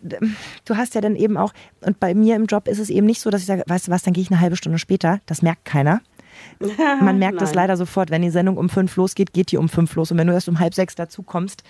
[0.64, 3.20] du hast ja dann eben auch, und bei mir im Job ist es eben nicht
[3.20, 5.20] so, dass ich sage, weißt du was, dann gehe ich eine halbe Stunde später.
[5.26, 6.00] Das merkt keiner.
[7.00, 9.94] Man merkt es leider sofort, wenn die Sendung um fünf losgeht, geht die um fünf
[9.94, 10.10] los.
[10.10, 11.62] Und wenn du erst um halb sechs dazu kommst,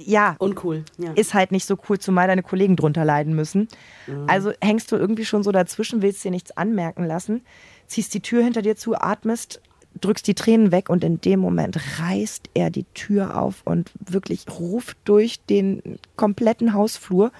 [0.00, 0.84] ja, Uncool.
[0.98, 1.12] Ja.
[1.12, 3.68] ist halt nicht so cool, zumal deine Kollegen drunter leiden müssen.
[4.06, 4.24] Mhm.
[4.28, 7.42] Also hängst du irgendwie schon so dazwischen, willst dir nichts anmerken lassen,
[7.86, 9.60] ziehst die Tür hinter dir zu, atmest,
[10.00, 14.46] drückst die Tränen weg und in dem Moment reißt er die Tür auf und wirklich
[14.58, 17.32] ruft durch den kompletten Hausflur.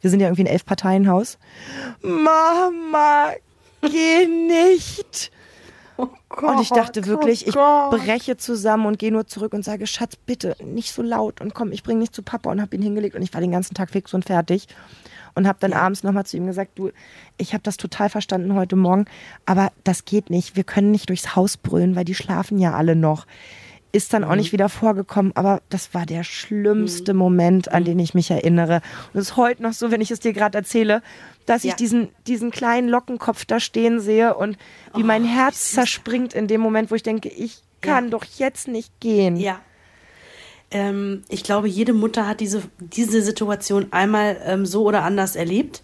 [0.00, 1.38] Wir sind ja irgendwie ein Elf-Parteien-Haus.
[2.02, 3.32] Mama,
[3.82, 5.30] geh nicht!
[5.96, 10.56] und ich dachte wirklich, ich breche zusammen und gehe nur zurück und sage, Schatz, bitte,
[10.64, 13.22] nicht so laut und komm, ich bringe dich zu Papa und habe ihn hingelegt und
[13.22, 14.66] ich war den ganzen Tag fix und fertig
[15.34, 16.90] und habe dann abends nochmal zu ihm gesagt, du,
[17.38, 19.06] ich habe das total verstanden heute Morgen,
[19.46, 22.96] aber das geht nicht, wir können nicht durchs Haus brüllen, weil die schlafen ja alle
[22.96, 23.26] noch.
[23.94, 28.14] Ist dann auch nicht wieder vorgekommen, aber das war der schlimmste Moment, an den ich
[28.14, 28.80] mich erinnere.
[29.12, 31.02] Und es ist heute noch so, wenn ich es dir gerade erzähle,
[31.44, 31.76] dass ich Ja.
[31.76, 34.56] diesen, diesen kleinen Lockenkopf da stehen sehe und
[34.94, 38.98] wie mein Herz zerspringt in dem Moment, wo ich denke, ich kann doch jetzt nicht
[39.00, 39.36] gehen.
[39.36, 39.60] Ja.
[40.72, 45.82] Ähm, ich glaube, jede Mutter hat diese, diese Situation einmal ähm, so oder anders erlebt.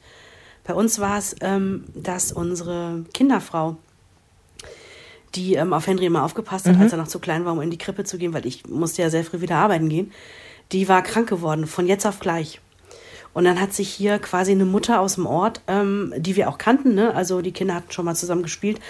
[0.64, 3.76] Bei uns war es, ähm, dass unsere Kinderfrau,
[5.34, 7.70] die ähm, auf Henry immer aufgepasst hat, als er noch zu klein war, um in
[7.70, 10.12] die Krippe zu gehen, weil ich musste ja sehr früh wieder arbeiten gehen,
[10.72, 12.60] die war krank geworden, von jetzt auf gleich.
[13.34, 16.58] Und dann hat sich hier quasi eine Mutter aus dem Ort, ähm, die wir auch
[16.58, 17.14] kannten, ne?
[17.14, 18.80] also die Kinder hatten schon mal zusammen gespielt,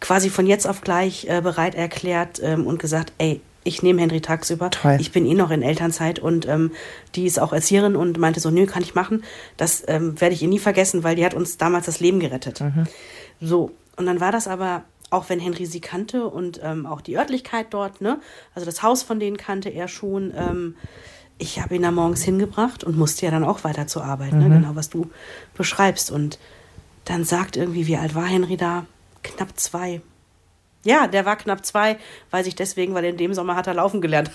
[0.00, 4.20] quasi von jetzt auf gleich äh, bereit erklärt ähm, und gesagt, ey, ich nehme Henry
[4.20, 4.70] tagsüber.
[4.70, 4.96] Toll.
[4.98, 6.72] Ich bin eh noch in Elternzeit und ähm,
[7.14, 9.22] die ist auch Erzieherin und meinte so, nö, kann ich machen.
[9.56, 12.60] Das ähm, werde ich ihr nie vergessen, weil die hat uns damals das Leben gerettet.
[13.40, 17.16] So, und dann war das aber, auch wenn Henry sie kannte und ähm, auch die
[17.18, 18.20] Örtlichkeit dort, ne,
[18.54, 20.74] also das Haus von denen kannte er schon, ähm,
[21.38, 24.48] ich habe ihn da morgens hingebracht und musste ja dann auch weiter zur Arbeit, ne,
[24.48, 25.10] genau was du
[25.54, 26.10] beschreibst.
[26.10, 26.38] Und
[27.04, 28.86] dann sagt irgendwie, wie alt war Henry da?
[29.22, 30.00] Knapp zwei.
[30.84, 31.98] Ja, der war knapp zwei,
[32.30, 34.30] weiß ich deswegen, weil in dem Sommer hat er laufen gelernt.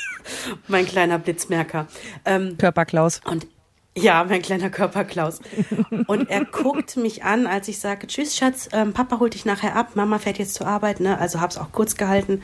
[0.68, 1.86] mein kleiner Blitzmerker.
[2.24, 3.20] Ähm, Körperklaus.
[3.24, 3.46] und
[3.96, 5.40] ja, mein kleiner Körperklaus.
[6.08, 9.76] Und er guckt mich an, als ich sage, tschüss, Schatz, ähm, Papa holt dich nachher
[9.76, 11.18] ab, Mama fährt jetzt zur Arbeit, ne?
[11.18, 12.42] Also hab's auch kurz gehalten.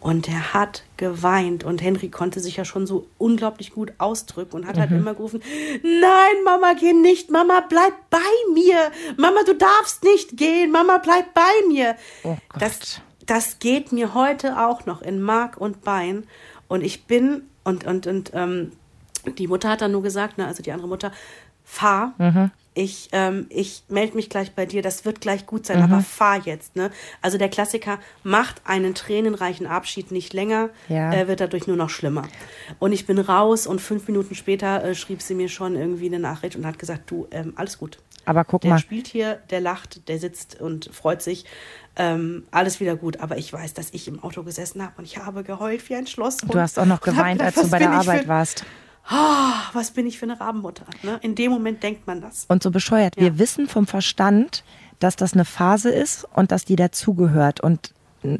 [0.00, 1.64] Und er hat geweint.
[1.64, 5.42] Und Henry konnte sich ja schon so unglaublich gut ausdrücken und hat halt immer gerufen,
[5.82, 8.18] nein, Mama, geh nicht, Mama, bleib bei
[8.52, 8.90] mir.
[9.16, 11.96] Mama, du darfst nicht gehen, Mama, bleib bei mir.
[12.24, 12.36] Oh.
[12.58, 16.26] Das, das geht mir heute auch noch in Mark und Bein.
[16.68, 18.72] Und ich bin, und, und, und ähm,
[19.36, 21.12] die Mutter hat dann nur gesagt, ne, also die andere Mutter,
[21.64, 22.14] fahr.
[22.18, 22.50] Mhm.
[22.80, 26.38] Ich, ähm, ich melde mich gleich bei dir, das wird gleich gut sein, aber fahr
[26.44, 26.76] jetzt.
[26.76, 26.92] Ne?
[27.20, 31.12] Also der Klassiker macht einen tränenreichen Abschied nicht länger, Ja.
[31.12, 32.22] äh, wird dadurch nur noch schlimmer.
[32.78, 36.20] Und ich bin raus und fünf Minuten später äh, schrieb sie mir schon irgendwie eine
[36.20, 37.98] Nachricht und hat gesagt, du, ähm, alles gut.
[38.24, 41.46] Aber guck Der mal, spielt hier, der lacht, der sitzt und freut sich.
[41.96, 43.18] Ähm, alles wieder gut.
[43.18, 46.06] Aber ich weiß, dass ich im Auto gesessen habe und ich habe geheult wie ein
[46.06, 46.36] Schloss.
[46.36, 48.64] du hast auch noch geweint, als du bei der Arbeit warst.
[49.08, 50.84] Ah, was bin ich für eine Rabenmutter?
[51.02, 51.18] Ne?
[51.22, 52.44] In dem Moment denkt man das.
[52.48, 53.16] Und so bescheuert.
[53.16, 53.38] Wir Ja.
[53.38, 54.64] wissen vom Verstand,
[54.98, 57.60] dass das eine Phase ist und dass die dazugehört.
[57.60, 57.94] Und,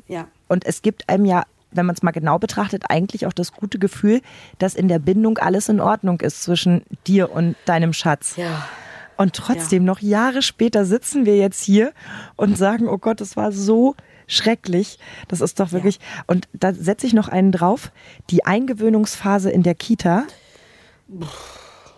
[0.09, 0.27] Ja.
[0.49, 3.79] und es gibt einem ja, wenn man es mal genau betrachtet, eigentlich auch das gute
[3.79, 4.21] Gefühl,
[4.59, 8.37] dass in der Bindung alles in Ordnung ist zwischen dir und deinem Schatz.
[8.37, 8.66] Ja.
[9.16, 11.93] Und trotzdem, noch Jahre später sitzen wir jetzt hier
[12.37, 13.97] und sagen, oh Gott, das war so
[14.27, 14.99] schrecklich.
[15.29, 15.99] Das ist doch wirklich.
[16.27, 17.91] Und da setze ich noch einen drauf.
[18.31, 20.25] Die Eingewöhnungsphase in der Kita.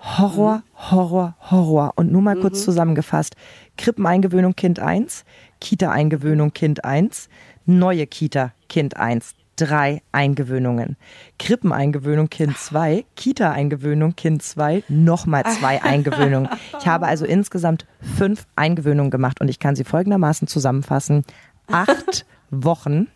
[0.01, 1.93] Horror, Horror, Horror.
[1.97, 3.37] Und nur mal kurz zusammengefasst.
[3.77, 5.25] Krippeneingewöhnung Kind 1,
[5.61, 7.29] Kita-Eingewöhnung Kind 1,
[7.67, 9.35] neue Kita Kind 1.
[9.57, 10.97] Drei Eingewöhnungen.
[11.39, 16.49] Krippeneingewöhnung Kind 2, Kita-Eingewöhnung Kind 2, nochmal zwei Eingewöhnungen.
[16.79, 21.25] Ich habe also insgesamt fünf Eingewöhnungen gemacht und ich kann sie folgendermaßen zusammenfassen.
[21.67, 23.09] Acht Wochen,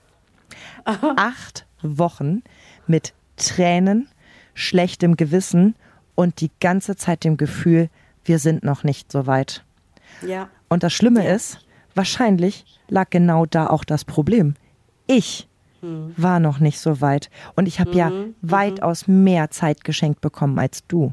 [0.85, 2.43] acht Wochen
[2.87, 4.09] mit Tränen,
[4.55, 5.75] schlechtem Gewissen
[6.15, 7.91] und die ganze Zeit dem Gefühl,
[8.25, 9.65] wir sind noch nicht so weit.
[10.27, 10.49] Ja.
[10.69, 11.59] Und das Schlimme ist,
[11.95, 14.55] wahrscheinlich lag genau da auch das Problem.
[15.07, 15.49] Ich
[15.81, 16.15] hm.
[16.17, 17.31] war noch nicht so weit.
[17.57, 17.97] Und ich habe mhm.
[17.97, 18.35] ja mhm.
[18.41, 21.13] weitaus mehr Zeit geschenkt bekommen als du.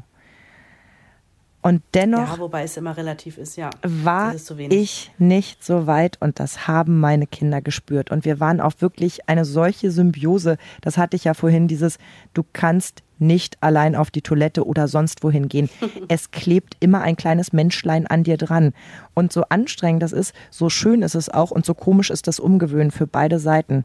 [1.62, 3.70] Und dennoch ja, wobei es immer relativ ist, ja.
[3.82, 4.34] war
[4.68, 8.10] ich nicht so weit und das haben meine Kinder gespürt.
[8.10, 10.58] Und wir waren auch wirklich eine solche Symbiose.
[10.80, 11.98] Das hatte ich ja vorhin, dieses,
[12.34, 15.70] du kannst nicht allein auf die Toilette oder sonst wohin gehen.
[16.08, 18.72] es klebt immer ein kleines Menschlein an dir dran.
[19.14, 22.40] Und so anstrengend das ist, so schön ist es auch und so komisch ist das
[22.40, 23.84] Umgewöhnen für beide Seiten.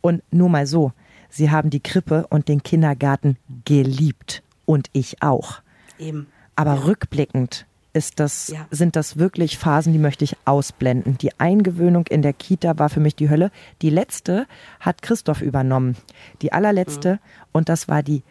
[0.00, 0.90] Und nur mal so,
[1.30, 4.42] sie haben die Krippe und den Kindergarten geliebt.
[4.64, 5.60] Und ich auch.
[6.00, 6.26] Eben.
[6.56, 8.66] Aber rückblickend ist das, ja.
[8.70, 11.18] sind das wirklich Phasen, die möchte ich ausblenden.
[11.18, 13.50] Die Eingewöhnung in der Kita war für mich die Hölle.
[13.82, 14.46] Die letzte
[14.80, 15.96] hat Christoph übernommen.
[16.40, 17.14] Die allerletzte.
[17.14, 17.18] Mhm.
[17.52, 18.22] Und das war die,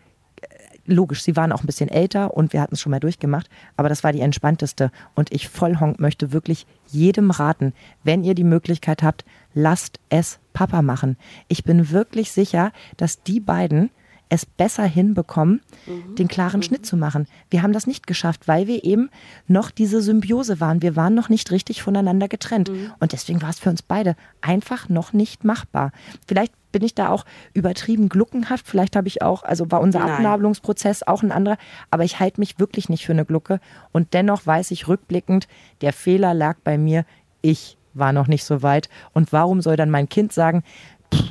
[0.42, 0.48] äh,
[0.88, 3.50] logisch, sie waren auch ein bisschen älter und wir hatten es schon mal durchgemacht.
[3.78, 4.92] Aber das war die entspannteste.
[5.14, 10.82] Und ich Vollhonk möchte wirklich jedem raten, wenn ihr die Möglichkeit habt, lasst es Papa
[10.82, 11.18] machen.
[11.48, 13.92] Ich bin wirklich sicher, dass die beiden
[14.32, 16.16] es besser hinbekommen, mhm.
[16.16, 16.64] den klaren mhm.
[16.64, 17.28] Schnitt zu machen.
[17.50, 19.10] Wir haben das nicht geschafft, weil wir eben
[19.48, 20.82] noch diese Symbiose waren.
[20.82, 22.72] Wir waren noch nicht richtig voneinander getrennt.
[22.72, 22.94] Mhm.
[23.02, 25.92] Und deswegen war es für uns beide einfach noch nicht machbar.
[26.26, 28.66] Vielleicht bin ich da auch übertrieben gluckenhaft.
[28.66, 30.12] Vielleicht habe ich auch, also war unser Nein.
[30.12, 31.58] Abnabelungsprozess auch ein anderer.
[31.90, 33.60] Aber ich halte mich wirklich nicht für eine Glucke.
[33.92, 35.50] Und dennoch weiß ich rückblickend,
[35.82, 37.04] der Fehler lag bei mir.
[37.42, 38.88] Ich war noch nicht so weit.
[39.12, 40.64] Und warum soll dann mein Kind sagen,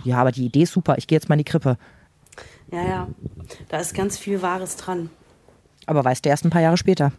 [0.04, 1.78] ja, aber die Idee ist super, ich gehe jetzt mal in die Krippe.
[2.72, 3.08] Ja, ja.
[3.68, 5.10] Da ist ganz viel Wahres dran.
[5.86, 7.12] Aber weißt du erst ein paar Jahre später.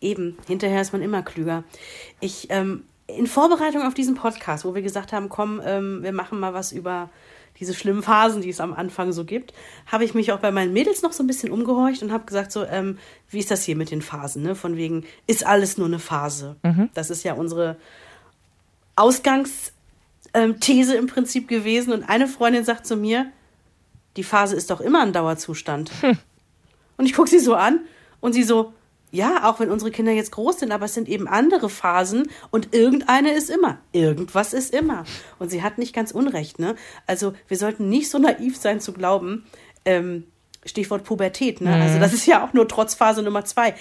[0.00, 1.64] Eben, hinterher ist man immer klüger.
[2.20, 6.38] Ich, ähm, in Vorbereitung auf diesen Podcast, wo wir gesagt haben, komm, ähm, wir machen
[6.38, 7.08] mal was über
[7.58, 9.52] diese schlimmen Phasen, die es am Anfang so gibt,
[9.86, 12.52] habe ich mich auch bei meinen Mädels noch so ein bisschen umgehorcht und habe gesagt,
[12.52, 12.98] so, ähm,
[13.30, 14.42] wie ist das hier mit den Phasen?
[14.42, 14.54] Ne?
[14.54, 16.56] Von wegen, ist alles nur eine Phase?
[16.62, 16.90] Mhm.
[16.94, 17.76] Das ist ja unsere
[18.94, 21.92] Ausgangsthese im Prinzip gewesen.
[21.92, 23.32] Und eine Freundin sagt zu mir,
[24.18, 25.90] die Phase ist doch immer ein Dauerzustand.
[26.02, 26.18] Hm.
[26.96, 27.82] Und ich gucke sie so an
[28.18, 28.72] und sie so,
[29.12, 32.74] ja, auch wenn unsere Kinder jetzt groß sind, aber es sind eben andere Phasen und
[32.74, 33.78] irgendeine ist immer.
[33.92, 35.04] Irgendwas ist immer.
[35.38, 36.74] Und sie hat nicht ganz Unrecht, ne?
[37.06, 39.46] Also wir sollten nicht so naiv sein zu glauben,
[39.84, 40.24] ähm,
[40.66, 41.72] Stichwort Pubertät, ne?
[41.72, 41.84] Also, mhm.
[41.84, 43.76] Also das ist ja auch nur Trotzphase Nummer zwei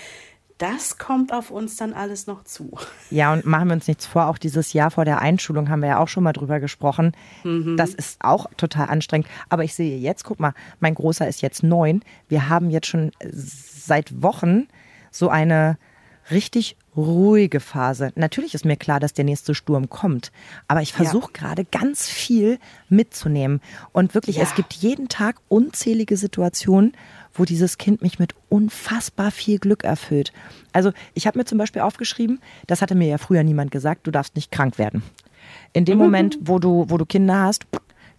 [0.57, 2.71] das kommt auf uns dann alles noch zu.
[3.09, 5.87] Ja, und machen wir uns nichts vor, auch dieses Jahr vor der Einschulung haben wir
[5.87, 7.13] ja auch schon mal drüber gesprochen.
[7.45, 7.77] Mhm.
[7.77, 9.27] Das ist auch total anstrengend.
[9.47, 12.01] Aber ich sehe jetzt, guck mal, mein Großer ist jetzt neun.
[12.27, 14.67] Wir haben jetzt schon seit Wochen
[15.09, 15.77] so eine
[16.31, 18.11] richtig ruhige Phase.
[18.15, 20.31] Natürlich ist mir klar, dass der nächste Sturm kommt,
[20.67, 21.39] aber ich versuche ja.
[21.39, 23.61] gerade ganz viel mitzunehmen.
[23.93, 24.43] Und wirklich, ja.
[24.43, 26.93] es gibt jeden Tag unzählige Situationen,
[27.33, 30.33] wo dieses Kind mich mit unfassbar viel Glück erfüllt.
[30.73, 34.11] Also ich habe mir zum Beispiel aufgeschrieben, das hatte mir ja früher niemand gesagt, du
[34.11, 35.03] darfst nicht krank werden.
[35.73, 36.03] In dem mhm.
[36.03, 37.67] Moment, wo du, wo du Kinder hast,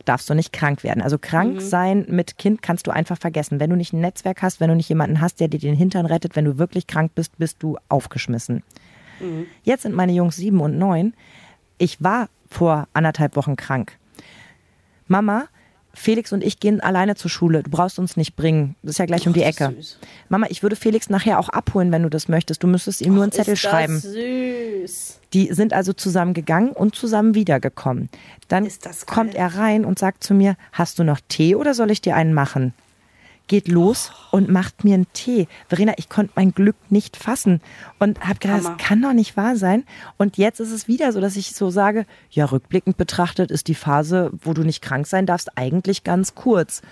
[0.08, 1.02] darfst du nicht krank werden.
[1.02, 1.60] Also krank mhm.
[1.60, 3.60] sein mit Kind kannst du einfach vergessen.
[3.60, 6.06] Wenn du nicht ein Netzwerk hast, wenn du nicht jemanden hast, der dir den Hintern
[6.06, 8.62] rettet, wenn du wirklich krank bist, bist du aufgeschmissen.
[9.20, 9.46] Mhm.
[9.62, 11.14] Jetzt sind meine Jungs sieben und neun.
[11.76, 13.98] Ich war vor anderthalb Wochen krank.
[15.06, 15.48] Mama,
[15.98, 17.62] Felix und ich gehen alleine zur Schule.
[17.62, 18.76] Du brauchst uns nicht bringen.
[18.82, 19.74] Das ist ja gleich oh, um die Ecke.
[20.28, 22.62] Mama, ich würde Felix nachher auch abholen, wenn du das möchtest.
[22.62, 23.98] Du müsstest ihm nur einen Zettel schreiben.
[23.98, 25.20] Süß.
[25.32, 28.08] Die sind also zusammen gegangen und zusammen wiedergekommen.
[28.48, 28.68] Dann
[29.06, 32.16] kommt er rein und sagt zu mir: Hast du noch Tee oder soll ich dir
[32.16, 32.72] einen machen?
[33.48, 35.48] Geht los und macht mir einen Tee.
[35.68, 37.60] Verena, ich konnte mein Glück nicht fassen
[37.98, 38.76] und habe gedacht, Hammer.
[38.76, 39.84] das kann doch nicht wahr sein.
[40.16, 43.74] Und jetzt ist es wieder so, dass ich so sage, ja, rückblickend betrachtet ist die
[43.74, 46.82] Phase, wo du nicht krank sein darfst, eigentlich ganz kurz.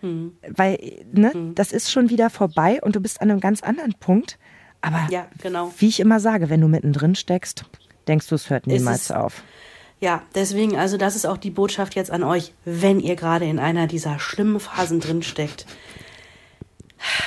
[0.00, 0.32] Hm.
[0.48, 0.78] Weil,
[1.12, 1.54] ne, hm.
[1.54, 4.38] das ist schon wieder vorbei und du bist an einem ganz anderen Punkt.
[4.82, 5.72] Aber ja, genau.
[5.78, 7.64] wie ich immer sage, wenn du mittendrin steckst,
[8.08, 9.42] denkst du, es hört niemals es auf.
[10.00, 13.58] Ja, deswegen, also das ist auch die Botschaft jetzt an euch, wenn ihr gerade in
[13.58, 15.66] einer dieser schlimmen Phasen drin steckt.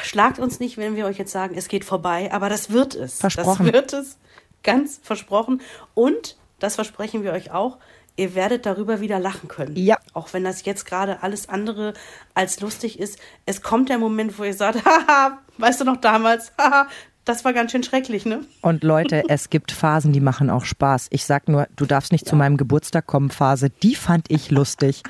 [0.03, 3.19] Schlagt uns nicht, wenn wir euch jetzt sagen, es geht vorbei, aber das wird es.
[3.19, 3.65] Versprochen.
[3.65, 4.17] Das wird es.
[4.63, 5.61] Ganz versprochen.
[5.93, 7.77] Und, das versprechen wir euch auch,
[8.15, 9.75] ihr werdet darüber wieder lachen können.
[9.75, 9.97] Ja.
[10.13, 11.93] Auch wenn das jetzt gerade alles andere
[12.33, 13.19] als lustig ist.
[13.45, 16.87] Es kommt der Moment, wo ihr sagt, haha, weißt du noch damals, haha,
[17.25, 18.41] das war ganz schön schrecklich, ne?
[18.61, 21.07] Und Leute, es gibt Phasen, die machen auch Spaß.
[21.11, 22.29] Ich sag nur, du darfst nicht ja.
[22.29, 23.69] zu meinem Geburtstag kommen, Phase.
[23.69, 25.03] Die fand ich lustig.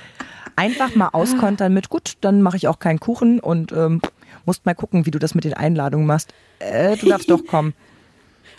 [0.55, 4.01] Einfach mal auskontern mit, gut, dann mache ich auch keinen Kuchen und ähm,
[4.45, 6.34] musst mal gucken, wie du das mit den Einladungen machst.
[6.59, 7.74] Äh, du darfst doch kommen.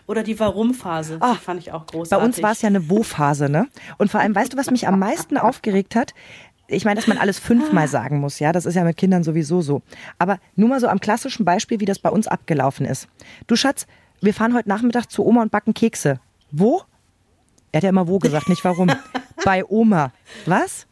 [0.06, 2.10] Oder die Warum-Phase, ah, fand ich auch großartig.
[2.10, 3.68] Bei uns war es ja eine Wo-Phase, ne?
[3.96, 6.12] Und vor allem, weißt du, was mich am meisten aufgeregt hat?
[6.66, 9.60] Ich meine, dass man alles fünfmal sagen muss, ja, das ist ja mit Kindern sowieso
[9.60, 9.82] so.
[10.18, 13.08] Aber nur mal so am klassischen Beispiel, wie das bei uns abgelaufen ist.
[13.46, 13.86] Du Schatz,
[14.20, 16.20] wir fahren heute Nachmittag zu Oma und backen Kekse.
[16.50, 16.82] Wo?
[17.72, 18.90] Er hat ja immer wo gesagt, nicht warum.
[19.44, 20.12] bei Oma.
[20.46, 20.86] Was?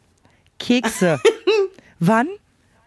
[0.59, 1.19] Kekse.
[1.99, 2.27] Wann?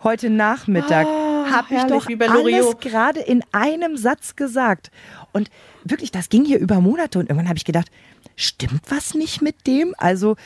[0.03, 1.07] Heute Nachmittag.
[1.09, 4.91] Oh, Habe ich doch alles gerade in einem Satz gesagt.
[5.33, 5.51] Und
[5.85, 7.91] wirklich, das ging hier über Monate und irgendwann habe ich gedacht,
[8.37, 9.95] stimmt was nicht mit dem?
[9.99, 10.37] Also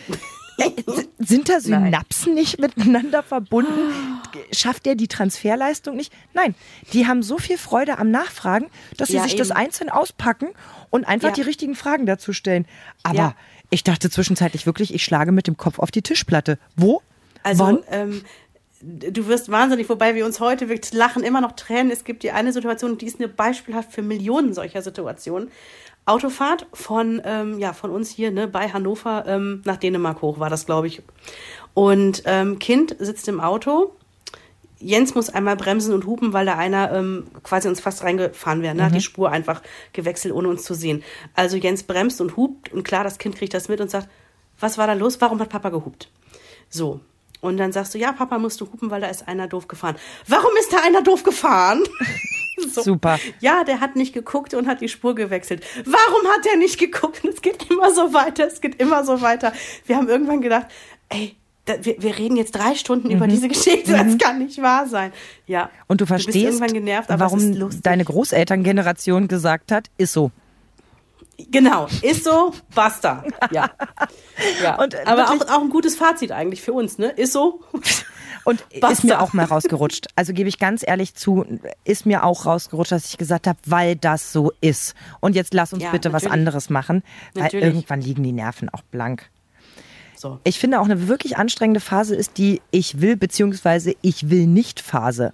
[1.19, 2.43] sind da Synapsen Nein.
[2.43, 3.93] nicht miteinander verbunden?
[4.53, 6.13] Schafft der die Transferleistung nicht?
[6.35, 6.55] Nein,
[6.93, 9.41] die haben so viel Freude am Nachfragen, dass sie ja, sich eben.
[9.41, 10.49] das einzeln auspacken
[10.91, 11.35] und einfach ja.
[11.35, 12.67] die richtigen Fragen dazu stellen.
[13.03, 13.35] Aber ja.
[13.71, 16.59] ich dachte zwischenzeitlich wirklich, ich schlage mit dem Kopf auf die Tischplatte.
[16.77, 17.03] Wo?
[17.43, 17.79] Also, Wann?
[17.91, 18.23] Ähm,
[18.83, 21.91] du wirst wahnsinnig, wobei wir uns heute wirklich lachen, immer noch Tränen.
[21.91, 25.51] Es gibt die eine Situation, die ist eine beispielhaft für Millionen solcher Situationen.
[26.11, 30.51] Autofahrt von, ähm, ja, von uns hier ne, bei Hannover ähm, nach Dänemark hoch war
[30.51, 31.03] das, glaube ich.
[31.73, 33.95] Und ähm, Kind sitzt im Auto.
[34.79, 38.75] Jens muss einmal bremsen und hupen, weil da einer ähm, quasi uns fast reingefahren wäre.
[38.75, 38.83] Ne?
[38.83, 38.87] Mhm.
[38.87, 41.05] Hat die Spur einfach gewechselt, ohne uns zu sehen.
[41.35, 44.09] Also Jens bremst und hupt und klar, das Kind kriegt das mit und sagt,
[44.59, 45.21] was war da los?
[45.21, 46.11] Warum hat Papa gehupt?
[46.69, 47.01] So,
[47.41, 49.97] und dann sagst du, ja, Papa, musst du hupen, weil da ist einer doof gefahren.
[50.27, 51.83] Warum ist da einer doof gefahren?
[52.75, 52.83] so.
[52.83, 53.19] Super.
[53.41, 55.65] Ja, der hat nicht geguckt und hat die Spur gewechselt.
[55.85, 57.25] Warum hat er nicht geguckt?
[57.25, 59.53] Und es geht immer so weiter, es geht immer so weiter.
[59.87, 60.67] Wir haben irgendwann gedacht,
[61.09, 61.37] ey,
[61.67, 63.17] da, wir, wir, reden jetzt drei Stunden mhm.
[63.17, 64.19] über diese Geschichte, das mhm.
[64.19, 65.13] kann nicht wahr sein.
[65.47, 65.71] Ja.
[65.89, 70.31] Und du verstehst, du genervt, warum deine Großelterngeneration gesagt hat, ist so.
[71.51, 73.25] Genau, ist so, basta.
[73.51, 73.71] Ja.
[74.63, 74.83] ja.
[74.83, 77.09] Und Aber auch, auch ein gutes Fazit eigentlich für uns, ne?
[77.11, 77.61] Ist so.
[78.45, 78.89] Und basta.
[78.93, 80.09] ist mir auch mal rausgerutscht.
[80.17, 81.45] Also gebe ich ganz ehrlich zu,
[81.85, 84.95] ist mir auch rausgerutscht, dass ich gesagt habe, weil das so ist.
[85.21, 86.31] Und jetzt lass uns ja, bitte natürlich.
[86.31, 87.03] was anderes machen,
[87.35, 87.67] weil natürlich.
[87.67, 89.29] irgendwann liegen die Nerven auch blank.
[90.17, 90.39] So.
[90.45, 93.97] Ich finde auch eine wirklich anstrengende Phase ist die Ich will bzw.
[94.03, 95.33] Ich will nicht Phase.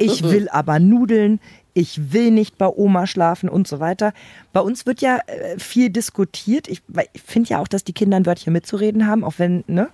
[0.00, 1.38] Ich will aber Nudeln,
[1.72, 4.12] ich will nicht bei Oma schlafen und so weiter.
[4.52, 6.66] Bei uns wird ja äh, viel diskutiert.
[6.66, 6.82] Ich,
[7.12, 9.88] ich finde ja auch, dass die Kinder ein Wörtchen mitzureden haben, auch wenn, ne,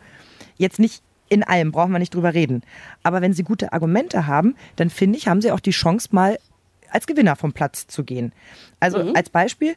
[0.56, 2.62] jetzt nicht in allem brauchen wir nicht drüber reden.
[3.02, 6.38] Aber wenn sie gute Argumente haben, dann finde ich, haben sie auch die Chance, mal
[6.90, 8.32] als Gewinner vom Platz zu gehen.
[8.80, 9.16] Also mhm.
[9.16, 9.74] als Beispiel,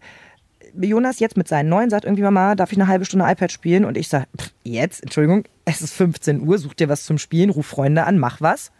[0.80, 3.86] Jonas jetzt mit seinen neuen sagt irgendwie, Mama, darf ich eine halbe Stunde iPad spielen?
[3.86, 4.28] Und ich sage,
[4.64, 8.41] jetzt, Entschuldigung, es ist 15 Uhr, such dir was zum Spielen, ruf Freunde an, mach
[8.41, 8.72] was.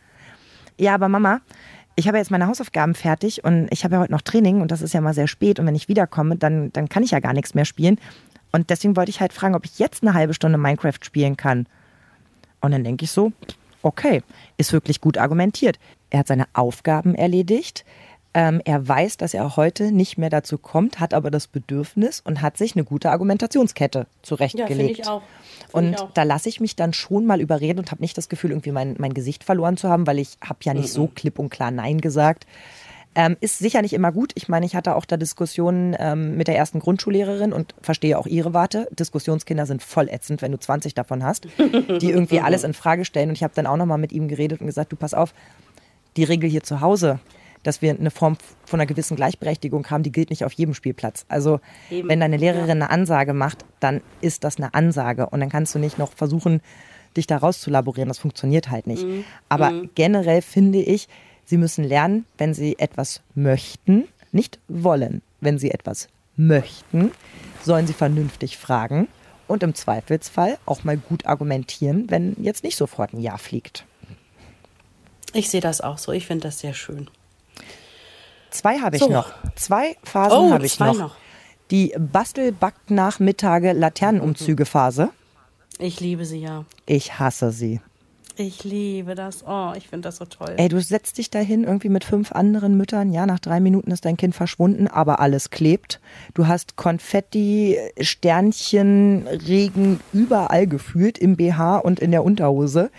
[0.78, 1.42] Ja, aber Mama,
[1.96, 4.84] ich habe jetzt meine Hausaufgaben fertig und ich habe ja heute noch Training und das
[4.84, 7.34] ist ja mal sehr spät und wenn ich wiederkomme, dann, dann kann ich ja gar
[7.34, 8.00] nichts mehr spielen.
[8.52, 11.68] Und deswegen wollte ich halt fragen, ob ich jetzt eine halbe Stunde Minecraft spielen kann.
[12.62, 13.32] Und dann denke ich so,
[13.82, 14.24] okay,
[14.58, 15.80] ist wirklich gut argumentiert.
[16.10, 17.86] Er hat seine Aufgaben erledigt.
[18.34, 22.42] Ähm, er weiß, dass er heute nicht mehr dazu kommt, hat aber das Bedürfnis und
[22.42, 25.00] hat sich eine gute Argumentationskette zurechtgelegt.
[25.00, 25.22] Ja, ich auch.
[25.72, 28.72] Und da lasse ich mich dann schon mal überreden und habe nicht das Gefühl, irgendwie
[28.72, 30.94] mein, mein Gesicht verloren zu haben, weil ich habe ja nicht mhm.
[30.94, 32.46] so klipp und klar Nein gesagt.
[33.20, 34.32] Ähm, ist sicher nicht immer gut.
[34.36, 38.28] Ich meine, ich hatte auch da Diskussionen ähm, mit der ersten Grundschullehrerin und verstehe auch
[38.28, 38.88] ihre Warte.
[38.92, 43.30] Diskussionskinder sind voll ätzend, wenn du 20 davon hast, die irgendwie alles in Frage stellen.
[43.30, 45.34] Und ich habe dann auch nochmal mit ihm geredet und gesagt, du pass auf,
[46.16, 47.20] die Regel hier zu Hause,
[47.64, 51.26] dass wir eine Form von einer gewissen Gleichberechtigung haben, die gilt nicht auf jedem Spielplatz.
[51.28, 51.60] Also
[51.90, 52.10] Eben.
[52.10, 55.80] wenn deine Lehrerin eine Ansage macht, dann ist das eine Ansage und dann kannst du
[55.80, 56.62] nicht noch versuchen,
[57.16, 58.10] dich da rauszulaborieren.
[58.10, 59.08] Das funktioniert halt nicht.
[59.08, 59.24] Mhm.
[59.50, 59.90] Aber mhm.
[59.96, 61.08] generell finde ich,
[61.48, 65.24] sie müssen lernen, wenn sie etwas möchten, nicht wollen.
[65.42, 67.12] Wenn sie etwas möchten,
[67.64, 69.08] sollen sie vernünftig fragen
[69.48, 73.86] und im Zweifelsfall auch mal gut argumentieren, wenn jetzt nicht sofort ein Ja fliegt.
[75.34, 76.12] Ich sehe das auch so.
[76.12, 77.10] Ich finde das sehr schön.
[78.50, 79.10] Zwei habe ich so.
[79.10, 79.34] noch.
[79.56, 80.98] Zwei Phasen oh, habe ich noch.
[80.98, 81.16] noch.
[81.72, 85.10] Die Bastel-Backt-Nachmittage Laternenumzüge-Phase.
[85.80, 86.66] Ich liebe sie ja.
[86.86, 87.82] Ich hasse sie.
[88.40, 89.44] Ich liebe das.
[89.48, 90.54] Oh, ich finde das so toll.
[90.58, 93.12] Ey, du setzt dich dahin irgendwie mit fünf anderen Müttern.
[93.12, 96.00] Ja, nach drei Minuten ist dein Kind verschwunden, aber alles klebt.
[96.36, 102.92] Du hast Konfetti, Sternchen, Regen überall gefühlt im BH und in der Unterhose.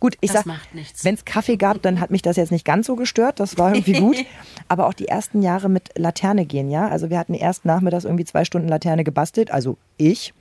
[0.00, 0.60] Gut, ich das sag,
[1.02, 3.38] wenn es Kaffee gab, dann hat mich das jetzt nicht ganz so gestört.
[3.38, 4.16] Das war irgendwie gut.
[4.68, 6.88] Aber auch die ersten Jahre mit Laterne gehen, ja.
[6.88, 10.32] Also wir hatten erst nachmittags irgendwie zwei Stunden Laterne gebastelt, also ich.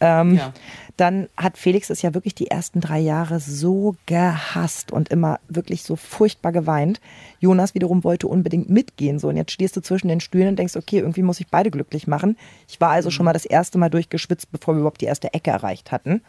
[0.00, 0.52] Ähm, ja.
[0.96, 5.82] Dann hat Felix es ja wirklich die ersten drei Jahre so gehasst und immer wirklich
[5.82, 7.00] so furchtbar geweint.
[7.40, 9.18] Jonas wiederum wollte unbedingt mitgehen.
[9.18, 11.70] So, und jetzt stehst du zwischen den Stühlen und denkst, okay, irgendwie muss ich beide
[11.70, 12.36] glücklich machen.
[12.68, 13.12] Ich war also mhm.
[13.12, 16.22] schon mal das erste Mal durchgeschwitzt, bevor wir überhaupt die erste Ecke erreicht hatten.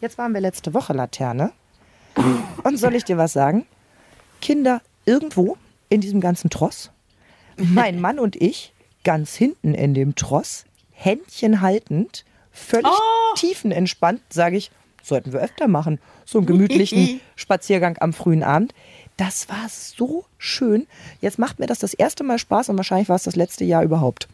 [0.00, 1.52] Jetzt waren wir letzte Woche Laterne.
[2.62, 3.66] Und soll ich dir was sagen?
[4.40, 5.56] Kinder irgendwo
[5.88, 6.90] in diesem ganzen Tross,
[7.56, 8.72] mein Mann und ich
[9.04, 13.34] ganz hinten in dem Tross, Händchen haltend, völlig oh.
[13.36, 14.70] tiefenentspannt, sage ich,
[15.02, 15.98] sollten wir öfter machen.
[16.24, 18.74] So einen gemütlichen Spaziergang am frühen Abend.
[19.16, 20.86] Das war so schön.
[21.20, 23.82] Jetzt macht mir das das erste Mal Spaß und wahrscheinlich war es das letzte Jahr
[23.82, 24.28] überhaupt.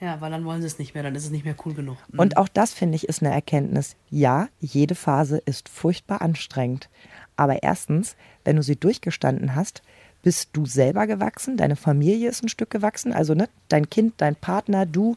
[0.00, 1.96] Ja, weil dann wollen sie es nicht mehr, dann ist es nicht mehr cool genug.
[2.08, 2.18] Mhm.
[2.18, 3.96] Und auch das, finde ich, ist eine Erkenntnis.
[4.10, 6.88] Ja, jede Phase ist furchtbar anstrengend.
[7.36, 9.82] Aber erstens, wenn du sie durchgestanden hast,
[10.24, 14.34] bist du selber gewachsen, deine Familie ist ein Stück gewachsen, also ne, dein Kind, dein
[14.34, 15.16] Partner, du,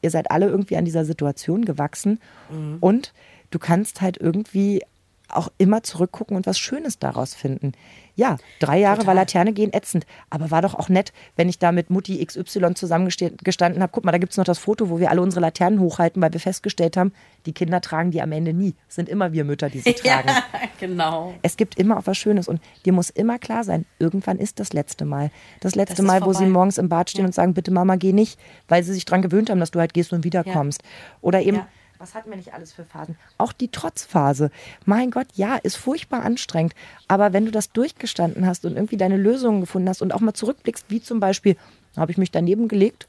[0.00, 2.78] ihr seid alle irgendwie an dieser Situation gewachsen mhm.
[2.80, 3.12] und
[3.50, 4.82] du kannst halt irgendwie
[5.28, 7.72] auch immer zurückgucken und was Schönes daraus finden.
[8.16, 9.08] Ja, drei Jahre Total.
[9.08, 12.74] war Laterne gehen ätzend, aber war doch auch nett, wenn ich da mit Mutti XY
[12.74, 13.92] zusammengestanden habe.
[13.92, 16.32] Guck mal, da gibt es noch das Foto, wo wir alle unsere Laternen hochhalten, weil
[16.32, 17.12] wir festgestellt haben,
[17.44, 18.74] die Kinder tragen die am Ende nie.
[18.88, 20.28] Es sind immer wir Mütter, die sie tragen.
[20.28, 20.42] Ja,
[20.80, 21.34] genau.
[21.42, 24.72] Es gibt immer auch was Schönes und dir muss immer klar sein, irgendwann ist das
[24.72, 25.30] letzte Mal.
[25.60, 27.26] Das letzte das Mal, wo sie morgens im Bad stehen ja.
[27.26, 29.92] und sagen, bitte Mama, geh nicht, weil sie sich daran gewöhnt haben, dass du halt
[29.92, 30.82] gehst und wiederkommst.
[30.82, 30.88] Ja.
[31.20, 31.60] Oder eben
[31.98, 33.16] was hatten wir nicht alles für Phasen?
[33.38, 34.50] Auch die Trotzphase.
[34.84, 36.74] Mein Gott, ja, ist furchtbar anstrengend.
[37.08, 40.34] Aber wenn du das durchgestanden hast und irgendwie deine Lösungen gefunden hast und auch mal
[40.34, 41.56] zurückblickst, wie zum Beispiel,
[41.96, 43.06] habe ich mich daneben gelegt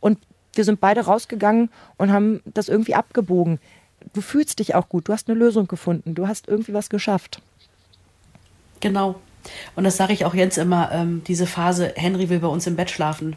[0.00, 0.18] und
[0.54, 3.58] wir sind beide rausgegangen und haben das irgendwie abgebogen.
[4.12, 7.40] Du fühlst dich auch gut, du hast eine Lösung gefunden, du hast irgendwie was geschafft.
[8.80, 9.16] Genau.
[9.76, 12.76] Und das sage ich auch Jens immer, ähm, diese Phase, Henry will bei uns im
[12.76, 13.36] Bett schlafen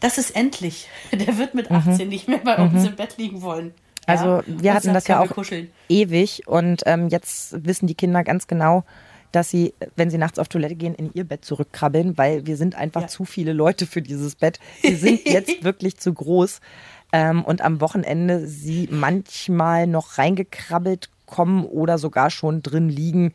[0.00, 0.88] das ist endlich.
[1.12, 2.08] Der wird mit 18 mhm.
[2.08, 2.88] nicht mehr bei uns mhm.
[2.88, 3.72] im Bett liegen wollen.
[4.06, 4.42] Also ja?
[4.46, 5.70] wir hatten das ja auch kuscheln.
[5.88, 8.84] ewig und ähm, jetzt wissen die Kinder ganz genau,
[9.32, 12.74] dass sie, wenn sie nachts auf Toilette gehen, in ihr Bett zurückkrabbeln, weil wir sind
[12.74, 13.08] einfach ja.
[13.08, 14.58] zu viele Leute für dieses Bett.
[14.82, 16.60] Sie sind jetzt wirklich zu groß.
[17.12, 23.34] Ähm, und am Wochenende sie manchmal noch reingekrabbelt kommen oder sogar schon drin liegen,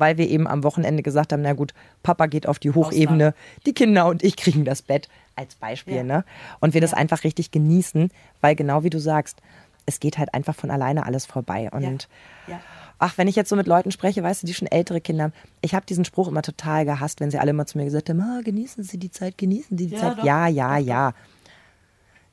[0.00, 3.34] weil wir eben am Wochenende gesagt haben, na gut, Papa geht auf die Hochebene, Ausnahme.
[3.66, 6.02] die Kinder und ich kriegen das Bett als Beispiel, ja.
[6.02, 6.24] ne?
[6.60, 6.86] Und wir ja.
[6.86, 9.40] das einfach richtig genießen, weil genau wie du sagst,
[9.86, 11.68] es geht halt einfach von alleine alles vorbei.
[11.70, 12.08] Und
[12.46, 12.60] ja.
[12.98, 15.32] ach, wenn ich jetzt so mit Leuten spreche, weißt du, die schon ältere Kinder haben,
[15.60, 18.20] ich habe diesen Spruch immer total gehasst, wenn sie alle immer zu mir gesagt haben,
[18.20, 20.18] ah, genießen Sie die Zeit, genießen Sie die Zeit.
[20.18, 20.24] Doch.
[20.24, 21.12] Ja, ja, ja.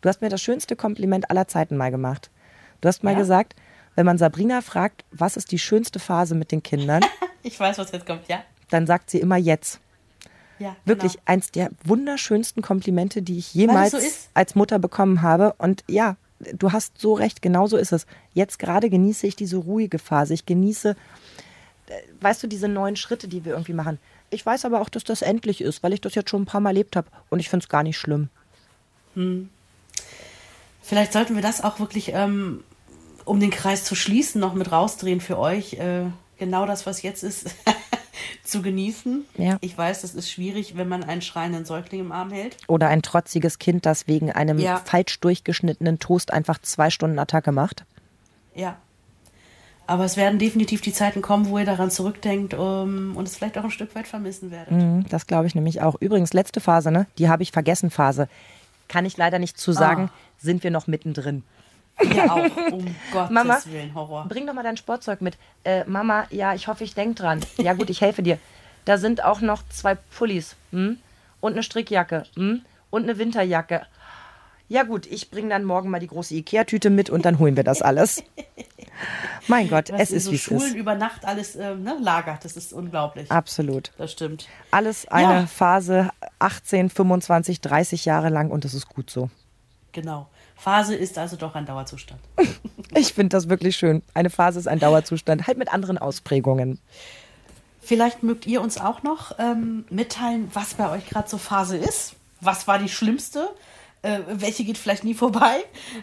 [0.01, 2.29] Du hast mir das schönste Kompliment aller Zeiten mal gemacht.
[2.81, 3.55] Du hast mal gesagt,
[3.95, 7.03] wenn man Sabrina fragt, was ist die schönste Phase mit den Kindern?
[7.43, 8.43] ich weiß, was jetzt kommt, ja.
[8.69, 9.79] Dann sagt sie immer jetzt.
[10.59, 11.23] Ja, Wirklich genau.
[11.25, 13.99] eins der wunderschönsten Komplimente, die ich jemals so
[14.33, 15.53] als Mutter bekommen habe.
[15.59, 16.17] Und ja,
[16.53, 18.05] du hast so recht, genau so ist es.
[18.33, 20.33] Jetzt gerade genieße ich diese ruhige Phase.
[20.33, 20.95] Ich genieße,
[21.87, 23.99] äh, weißt du, diese neuen Schritte, die wir irgendwie machen.
[24.29, 26.61] Ich weiß aber auch, dass das endlich ist, weil ich das jetzt schon ein paar
[26.61, 27.07] Mal erlebt habe.
[27.29, 28.29] Und ich finde es gar nicht schlimm.
[29.13, 29.49] Hm.
[30.81, 32.63] Vielleicht sollten wir das auch wirklich, ähm,
[33.25, 35.73] um den Kreis zu schließen, noch mit rausdrehen für euch.
[35.73, 36.05] Äh,
[36.37, 37.55] genau das, was jetzt ist.
[38.43, 39.25] zu genießen.
[39.37, 39.57] Ja.
[39.61, 42.57] Ich weiß, das ist schwierig, wenn man einen schreienden Säugling im Arm hält.
[42.67, 44.81] Oder ein trotziges Kind, das wegen einem ja.
[44.83, 47.85] falsch durchgeschnittenen Toast einfach zwei Stunden Attacke macht.
[48.55, 48.77] Ja.
[49.85, 53.57] Aber es werden definitiv die Zeiten kommen, wo ihr daran zurückdenkt um, und es vielleicht
[53.57, 54.71] auch ein Stück weit vermissen werdet.
[54.71, 55.95] Mhm, das glaube ich nämlich auch.
[55.99, 57.07] Übrigens, letzte Phase, ne?
[57.17, 58.27] die habe ich vergessen, Phase.
[58.89, 60.17] Kann ich leider nicht zu sagen, oh.
[60.37, 61.43] sind wir noch mittendrin.
[62.01, 62.71] Ja, auch.
[62.71, 64.25] Um Gottes Mama, Willen, Horror.
[64.27, 65.37] Bring doch mal dein Sportzeug mit.
[65.63, 67.41] Äh, Mama, ja, ich hoffe, ich denke dran.
[67.57, 68.37] Ja, gut, ich helfe dir.
[68.85, 70.97] Da sind auch noch zwei Pullis hm?
[71.41, 72.61] und eine Strickjacke hm?
[72.89, 73.85] und eine Winterjacke.
[74.69, 77.63] Ja, gut, ich bringe dann morgen mal die große Ikea-Tüte mit und dann holen wir
[77.63, 78.23] das alles.
[79.47, 80.75] mein Gott, Was es ist so wie Schulen es ist.
[80.75, 83.31] über Nacht alles äh, ne, lagert, das ist unglaublich.
[83.31, 83.91] Absolut.
[83.97, 84.47] Das stimmt.
[84.71, 85.47] Alles eine ja.
[85.47, 89.29] Phase 18, 25, 30 Jahre lang und das ist gut so.
[89.93, 90.27] Genau.
[90.57, 92.19] Phase ist also doch ein Dauerzustand.
[92.95, 94.01] ich finde das wirklich schön.
[94.13, 96.79] Eine Phase ist ein Dauerzustand, halt mit anderen Ausprägungen.
[97.79, 102.15] Vielleicht mögt ihr uns auch noch ähm, mitteilen, was bei euch gerade so Phase ist.
[102.41, 103.49] Was war die schlimmste?
[104.07, 105.57] Äh, welche geht vielleicht nie vorbei.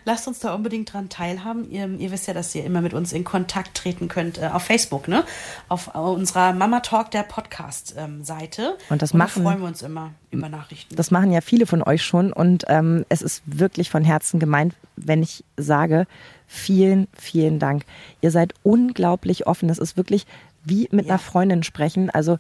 [0.05, 1.71] Lasst uns da unbedingt dran teilhaben.
[1.71, 4.65] Ihr, ihr wisst ja, dass ihr immer mit uns in Kontakt treten könnt äh, auf
[4.65, 5.25] Facebook, ne?
[5.69, 8.63] Auf unserer Mama Talk der Podcast-Seite.
[8.63, 9.43] Ähm, und das und machen.
[9.43, 10.95] freuen wir uns immer über Nachrichten.
[10.97, 14.75] Das machen ja viele von euch schon und ähm, es ist wirklich von Herzen gemeint,
[14.97, 16.07] wenn ich sage,
[16.47, 17.85] vielen, vielen Dank.
[18.21, 19.69] Ihr seid unglaublich offen.
[19.69, 20.27] Das ist wirklich
[20.63, 21.13] wie mit ja.
[21.13, 22.11] einer Freundin sprechen.
[22.11, 22.39] Also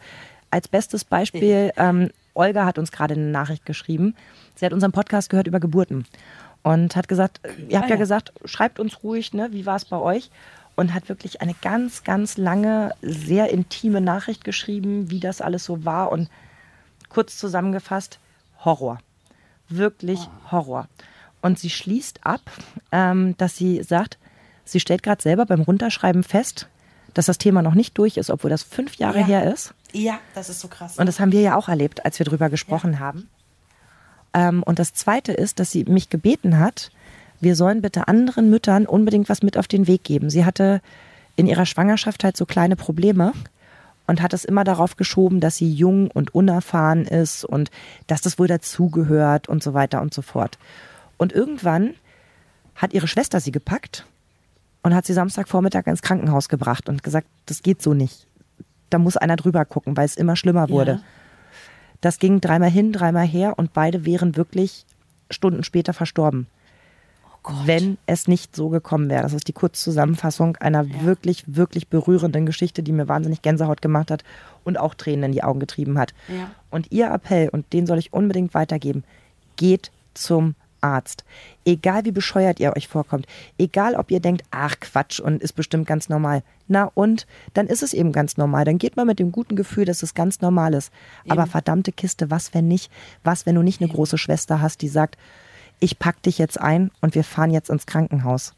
[0.50, 4.14] als bestes Beispiel, ähm, Olga hat uns gerade eine Nachricht geschrieben.
[4.54, 6.06] Sie hat unseren Podcast gehört über Geburten
[6.62, 7.94] und hat gesagt, ihr habt ah, ja.
[7.94, 10.30] ja gesagt, schreibt uns ruhig, ne, wie war es bei euch?
[10.76, 15.84] Und hat wirklich eine ganz, ganz lange, sehr intime Nachricht geschrieben, wie das alles so
[15.84, 16.10] war.
[16.10, 16.28] Und
[17.08, 18.18] kurz zusammengefasst,
[18.64, 18.98] Horror.
[19.68, 20.52] Wirklich oh.
[20.52, 20.88] Horror.
[21.42, 22.40] Und sie schließt ab,
[22.90, 24.18] ähm, dass sie sagt,
[24.64, 26.68] sie stellt gerade selber beim Runterschreiben fest,
[27.14, 29.26] dass das Thema noch nicht durch ist, obwohl das fünf Jahre ja.
[29.26, 29.72] her ist.
[29.92, 30.98] Ja, das ist so krass.
[30.98, 32.98] Und das haben wir ja auch erlebt, als wir drüber gesprochen ja.
[32.98, 33.28] haben.
[34.34, 36.90] Ähm, und das Zweite ist, dass sie mich gebeten hat,
[37.40, 40.30] wir sollen bitte anderen Müttern unbedingt was mit auf den Weg geben.
[40.30, 40.80] Sie hatte
[41.36, 43.32] in ihrer Schwangerschaft halt so kleine Probleme
[44.06, 47.70] und hat es immer darauf geschoben, dass sie jung und unerfahren ist und
[48.06, 50.58] dass das wohl dazugehört und so weiter und so fort.
[51.16, 51.94] Und irgendwann
[52.74, 54.06] hat ihre Schwester sie gepackt
[54.84, 58.28] und hat sie Samstagvormittag ins Krankenhaus gebracht und gesagt, das geht so nicht.
[58.90, 60.92] Da muss einer drüber gucken, weil es immer schlimmer wurde.
[60.92, 61.00] Ja.
[62.02, 64.84] Das ging dreimal hin, dreimal her und beide wären wirklich
[65.30, 66.46] Stunden später verstorben.
[67.46, 69.22] Oh wenn es nicht so gekommen wäre.
[69.22, 71.02] Das ist die Kurzzusammenfassung einer ja.
[71.02, 74.22] wirklich, wirklich berührenden Geschichte, die mir wahnsinnig Gänsehaut gemacht hat
[74.64, 76.14] und auch Tränen in die Augen getrieben hat.
[76.28, 76.50] Ja.
[76.70, 79.02] Und ihr Appell, und den soll ich unbedingt weitergeben,
[79.56, 80.54] geht zum
[80.84, 81.24] Arzt.
[81.64, 83.26] Egal wie bescheuert ihr euch vorkommt,
[83.58, 86.42] egal ob ihr denkt, ach Quatsch und ist bestimmt ganz normal.
[86.68, 88.64] Na und, dann ist es eben ganz normal.
[88.64, 90.92] Dann geht man mit dem guten Gefühl, dass es ganz normal ist.
[91.24, 91.32] Eben.
[91.32, 92.92] Aber verdammte Kiste, was wenn nicht?
[93.24, 95.16] Was, wenn du nicht eine große Schwester hast, die sagt,
[95.80, 98.54] ich pack dich jetzt ein und wir fahren jetzt ins Krankenhaus.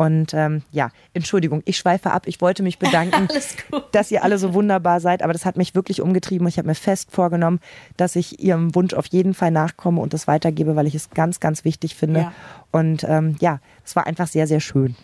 [0.00, 2.22] Und ähm, ja, Entschuldigung, ich schweife ab.
[2.24, 3.28] Ich wollte mich bedanken,
[3.92, 6.48] dass ihr alle so wunderbar seid, aber das hat mich wirklich umgetrieben.
[6.48, 7.60] Ich habe mir fest vorgenommen,
[7.98, 11.38] dass ich ihrem Wunsch auf jeden Fall nachkomme und das weitergebe, weil ich es ganz,
[11.38, 12.20] ganz wichtig finde.
[12.20, 12.32] Ja.
[12.72, 14.96] Und ähm, ja, es war einfach sehr, sehr schön.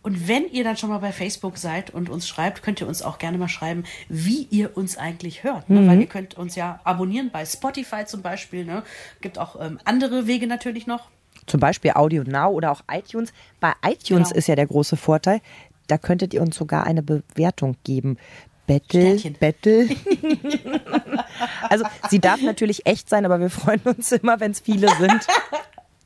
[0.00, 3.02] Und wenn ihr dann schon mal bei Facebook seid und uns schreibt, könnt ihr uns
[3.02, 5.68] auch gerne mal schreiben, wie ihr uns eigentlich hört.
[5.68, 5.82] Ne?
[5.82, 5.88] Mhm.
[5.88, 8.64] Weil ihr könnt uns ja abonnieren bei Spotify zum Beispiel.
[8.64, 8.82] Ne?
[9.20, 11.10] Gibt auch ähm, andere Wege natürlich noch
[11.46, 13.32] zum Beispiel Audio Now oder auch iTunes.
[13.60, 14.38] Bei iTunes genau.
[14.38, 15.40] ist ja der große Vorteil,
[15.86, 18.18] da könntet ihr uns sogar eine Bewertung geben.
[18.66, 19.88] Bettel, Bettel.
[21.70, 25.26] also sie darf natürlich echt sein, aber wir freuen uns immer, wenn es viele sind.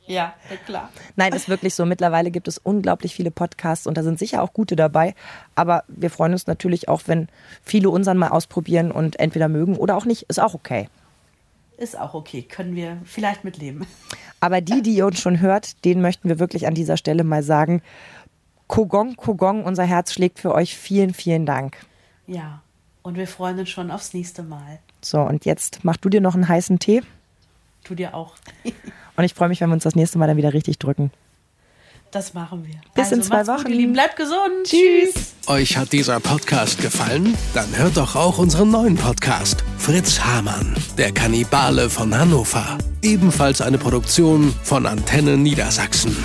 [0.06, 0.34] Ja,
[0.66, 0.88] klar.
[1.14, 1.86] Nein, ist wirklich so.
[1.86, 5.14] Mittlerweile gibt es unglaublich viele Podcasts und da sind sicher auch gute dabei.
[5.54, 7.28] Aber wir freuen uns natürlich auch, wenn
[7.62, 10.22] viele unseren mal ausprobieren und entweder mögen oder auch nicht.
[10.22, 10.88] Ist auch okay.
[11.80, 12.42] Ist auch okay.
[12.42, 13.86] Können wir vielleicht mitleben.
[14.38, 17.42] Aber die, die ihr uns schon hört, denen möchten wir wirklich an dieser Stelle mal
[17.42, 17.80] sagen,
[18.66, 20.76] Kogong, Kogong, unser Herz schlägt für euch.
[20.76, 21.78] Vielen, vielen Dank.
[22.26, 22.60] Ja,
[23.00, 24.78] und wir freuen uns schon aufs nächste Mal.
[25.00, 27.02] So, und jetzt mach du dir noch einen heißen Tee.
[27.82, 28.36] Tu dir auch.
[29.16, 31.10] und ich freue mich, wenn wir uns das nächste Mal dann wieder richtig drücken.
[32.10, 32.80] Das machen wir.
[32.94, 33.64] Bis also, in zwei Wochen.
[33.64, 33.92] Gut, Lieben.
[33.92, 34.64] Bleibt gesund.
[34.64, 35.34] Tschüss.
[35.46, 37.36] Euch hat dieser Podcast gefallen?
[37.54, 39.64] Dann hört doch auch unseren neuen Podcast.
[39.78, 42.78] Fritz Hamann, der Kannibale von Hannover.
[43.02, 46.16] Ebenfalls eine Produktion von Antenne Niedersachsen.